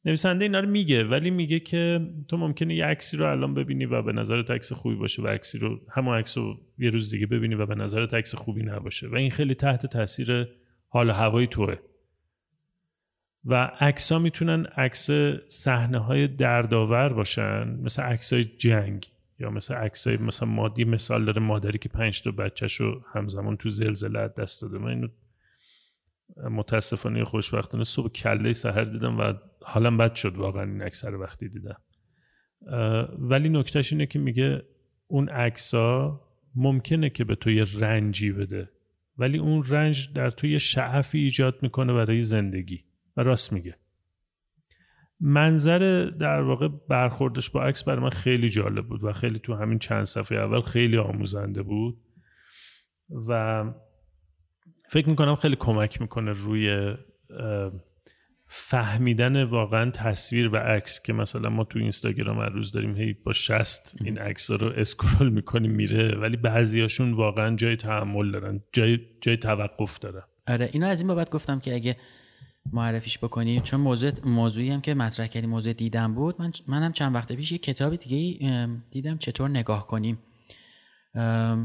[0.06, 4.02] نویسنده اینا رو میگه ولی میگه که تو ممکنه یه عکسی رو الان ببینی و
[4.02, 7.56] به نظرت عکس خوبی باشه و عکسی رو همون عکس رو یه روز دیگه ببینی
[7.56, 9.08] و به نظرت عکس خوبی نباشه.
[9.08, 10.48] و این خیلی تحت تاثیر
[10.88, 11.76] حال و هوای توه.
[13.46, 15.10] و عکس ها می‌تونن عکس
[15.48, 19.08] صحنه های دردآور باشن مثل عکس های جنگ
[19.40, 23.58] یا مثل عکس های مثلا مادی مثال داره مادری که پنج تا بچهش رو همزمان
[23.58, 24.78] تو زلزله دست داده.
[24.78, 25.08] من اینو
[26.50, 29.34] متاسفانه خوشبختانه صبح کله سحر دیدم و
[29.64, 31.78] حالا بد شد واقعا این اکثر وقتی دیدم.
[33.20, 34.62] ولی نکتهش اینه که میگه
[35.08, 36.22] اون عکسا
[36.56, 37.50] ممکنه که به تو
[37.80, 38.70] رنجی بده
[39.18, 42.84] ولی اون رنج در تو یه شعفی ایجاد می‌کنه برای زندگی.
[43.18, 43.76] و راست میگه.
[45.20, 49.80] منظر در واقع برخوردش با عکس برای من خیلی جالب بود و خیلی تو همین
[49.80, 51.98] چند صفحه اول خیلی آموزنده بود
[53.28, 53.64] و
[54.90, 56.96] فکر می‌کنم خیلی کمک می‌کنه روی
[58.56, 63.34] فهمیدن واقعا تصویر و عکس که مثلا ما تو اینستاگرام هر روز داریم هی با
[63.34, 66.16] شست این عکس رو اسکرول می‌کنیم میره.
[66.16, 70.24] ولی بعضیاشون واقعا جای تحمل دارن جای, جای توقف دارن.
[70.48, 71.98] آره اینو از این بابت گفتم که اگه
[72.74, 77.16] معرفیش بکنی چون موضوع موضوعی هم که مطرح کردی موضوع دیدم بود من منم چند
[77.16, 80.18] وقت پیش یه کتاب دیگه دیدم چطور نگاه کنیم.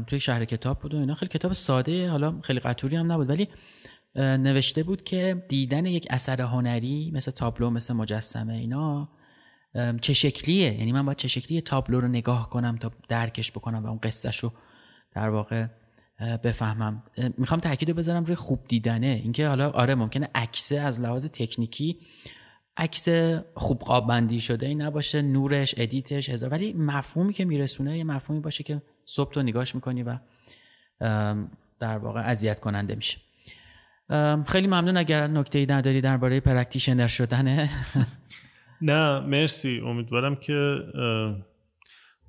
[0.07, 1.15] توی شهر کتاب بود و اینا.
[1.15, 3.47] خیلی کتاب ساده حالا خیلی قطوری هم نبود ولی
[4.15, 9.09] نوشته بود که دیدن یک اثر هنری مثل تابلو مثل مجسمه اینا
[10.01, 13.87] چه شکلیه؟ یعنی من باید چه شکلی تابلو رو نگاه کنم تا درکش بکنم و
[13.87, 14.51] اون قصهش رو
[15.15, 15.67] در واقع
[16.43, 17.03] بفهمم.
[17.37, 19.21] می‌خوام تاکید بذارم روی خوب دیدنه.
[19.23, 21.99] اینکه حالا آره ممکنه عکسه از لحاظ تکنیکی
[22.77, 23.07] عکس
[23.53, 26.49] خوب قاب بندی شده ای نباشه نورش ادیتش هزار.
[26.49, 30.17] ولی مفهومی که میرسونه یه مفهومی باشه که صبح تو نگاش می‌کنی و
[31.79, 33.17] در واقع اذیت کننده میشه.
[34.47, 37.69] خیلی ممنون اگر نکته ای نداری درباره practitioner شدنه.
[38.81, 39.81] نه مرسی.
[39.85, 40.79] امیدوارم که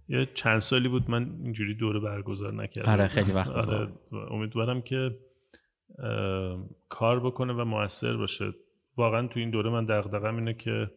[0.08, 2.92] یه چند سالی بود من اینجوری دوره برگزار نکردم.
[2.92, 3.88] آره خیلی وقت آره
[4.30, 5.10] امیدوارم که
[6.88, 8.52] کار بکنه و موثر باشه.
[8.96, 10.90] واقعا تو این دوره من دغدغم اینه که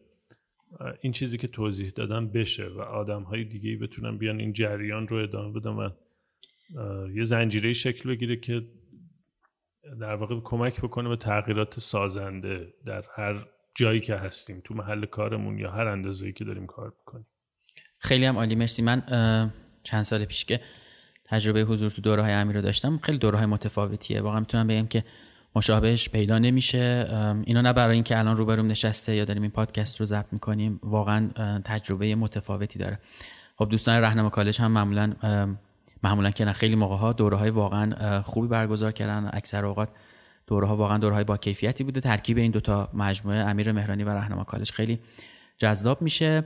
[1.00, 5.16] این چیزی که توضیح دادم بشه و آدم های دیگه بتونن بیان این جریان رو
[5.16, 5.90] ادامه بدن و
[7.14, 8.62] یه زنجیره شکل بگیره که
[10.00, 15.58] در واقع کمک بکنه به تغییرات سازنده در هر جایی که هستیم تو محل کارمون
[15.58, 17.26] یا هر اندازه‌ای که داریم کار می‌کنیم.
[17.98, 18.82] خیلی هم عالی مرسی.
[18.82, 19.02] من
[19.82, 20.60] چند سال پیش که
[21.24, 24.20] تجربه حضور تو دوره های امیر رو داشتم خیلی دوره های متفاوتیه.
[24.20, 25.04] واقعا می‌تونم بگم که
[25.56, 27.06] مشابهش پیدا نمیشه.
[27.44, 31.30] اینا نه برای اینکه الان روبروم نشسته یا داریم این پادکست رو ضبط می‌کنیم واقعا
[31.64, 32.98] تجربه متفاوتی داره.
[33.56, 35.14] خب دوستان رهنما کالج هم معمولا
[36.04, 39.30] معمولا که خیلی موقع ها دوره های واقعا خوبی برگزار کردن.
[39.32, 39.88] اکثر اوقات
[40.46, 42.00] دوره ها واقعا دوره های با کیفیتی بوده.
[42.00, 45.00] ترکیب این دوتا مجموعه امیر مهرانی و رهنما کالج خیلی
[45.58, 46.44] جذاب میشه.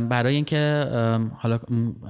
[0.00, 0.88] برای اینکه
[1.36, 1.58] حالا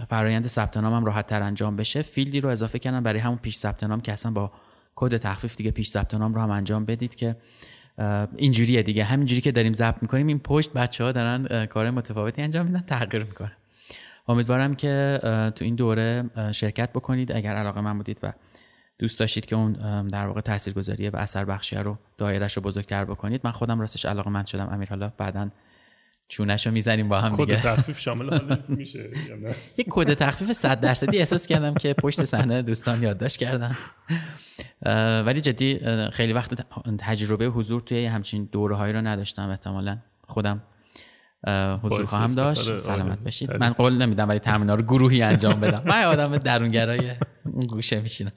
[0.08, 3.56] فرایند ثبت نام هم راحت تر انجام بشه فیلدی رو اضافه کردن برای همون پیش
[3.56, 4.52] ثبت نام که اصلا با
[4.94, 7.36] کد تخفیف دیگه پیش ثبت نام رو هم انجام بدید که
[8.36, 9.04] اینجوریه دیگه.
[9.04, 13.24] همینجوری که داریم ضبط می‌کنیم این پشت بچه ها دارن کار متفاوتی انجام میدن تغییر
[13.24, 13.52] می‌کنه.
[14.28, 15.18] امیدوارم که
[15.54, 18.32] تو این دوره شرکت بکنید اگر علاقه من بودید و
[18.98, 19.72] دوست داشتید که اون
[20.08, 23.40] در واقع تاثیرگذاریه و اثر بخشیه رو دایرش رو بزرگتر بکنید.
[23.44, 24.68] من خودم راستش علاقه من شدم.
[24.72, 25.50] امیر حالا بعدا
[26.28, 27.56] چونش رو می‌زنیم با هم دیگه.
[27.56, 29.10] کد تخفیف شامل میشه
[29.76, 33.76] یک کد تخفیف 100 درصدی احساس کردم که پشت صحنه دوستان یادداشت کردن
[35.26, 35.80] ولی جدی
[36.12, 36.66] خیلی وقت
[36.98, 39.48] تجربه حضور توی همچین دوره هایی رو نداشتم.
[39.48, 40.62] احتمالا خودم
[41.82, 42.70] حضور خواهم داشت.
[42.70, 42.78] آره.
[42.78, 43.56] سلامت باشید.
[43.56, 45.82] من قول نمیدم ولی تمرین رو گروهی انجام بدم.
[45.90, 47.12] من آدم درونگرای
[47.44, 48.32] اون گوشه میشینم.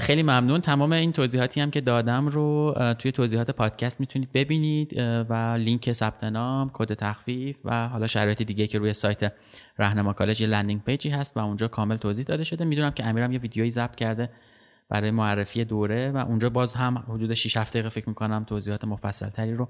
[0.00, 0.60] خیلی ممنون.
[0.60, 6.24] تمام این توضیحاتی هم که دادم رو توی توضیحات پادکست می‌تونید ببینید و لینک ثبت
[6.24, 9.32] نام کد تخفیف و حالا شرایط دیگه که روی سایت
[9.78, 12.64] رهنما کالج یه landing page ی هست و اونجا کامل توضیح داده شده.
[12.64, 14.30] می‌دونم که امیرم یه ویدیویی ضبط کرده
[14.88, 19.28] برای معرفی دوره و اونجا باز هم حدود 6 7 دقیقه فکر می‌کنم توضیحات مفصل
[19.28, 19.68] تری رو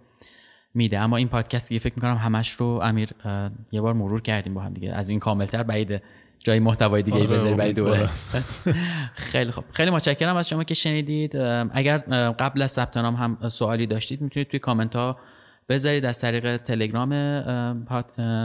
[0.74, 0.98] میده.
[0.98, 3.08] اما این پادکست دیگه فکر می‌کنم همش رو امیر
[3.72, 4.92] یه بار مرور کردیم با هم دیگه.
[4.92, 6.02] از این کاملتر بعیده
[6.38, 8.08] جای محتوای دیگه آره، بذاری برای دوره.
[9.32, 9.64] خیلی خوب.
[9.72, 11.36] خیلی متشکرم از شما که شنیدید.
[11.36, 11.98] اگر
[12.32, 15.16] قبل از ثبت نام هم سوالی داشتید می‌تونید توی کامنت ها
[15.68, 17.10] بذارید از طریق تلگرام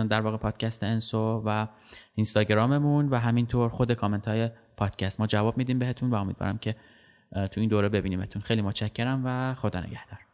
[0.08, 1.68] در واقع پادکست انسو و
[2.16, 5.20] اینستاگراممون و همینطور خود کامنت های پادکست.
[5.20, 6.76] ما جواب میدیم بهتون و امیدوارم که
[7.32, 8.42] تو این دوره ببینیمتون.
[8.42, 10.25] خیلی متشکرم و خدا نگهدار.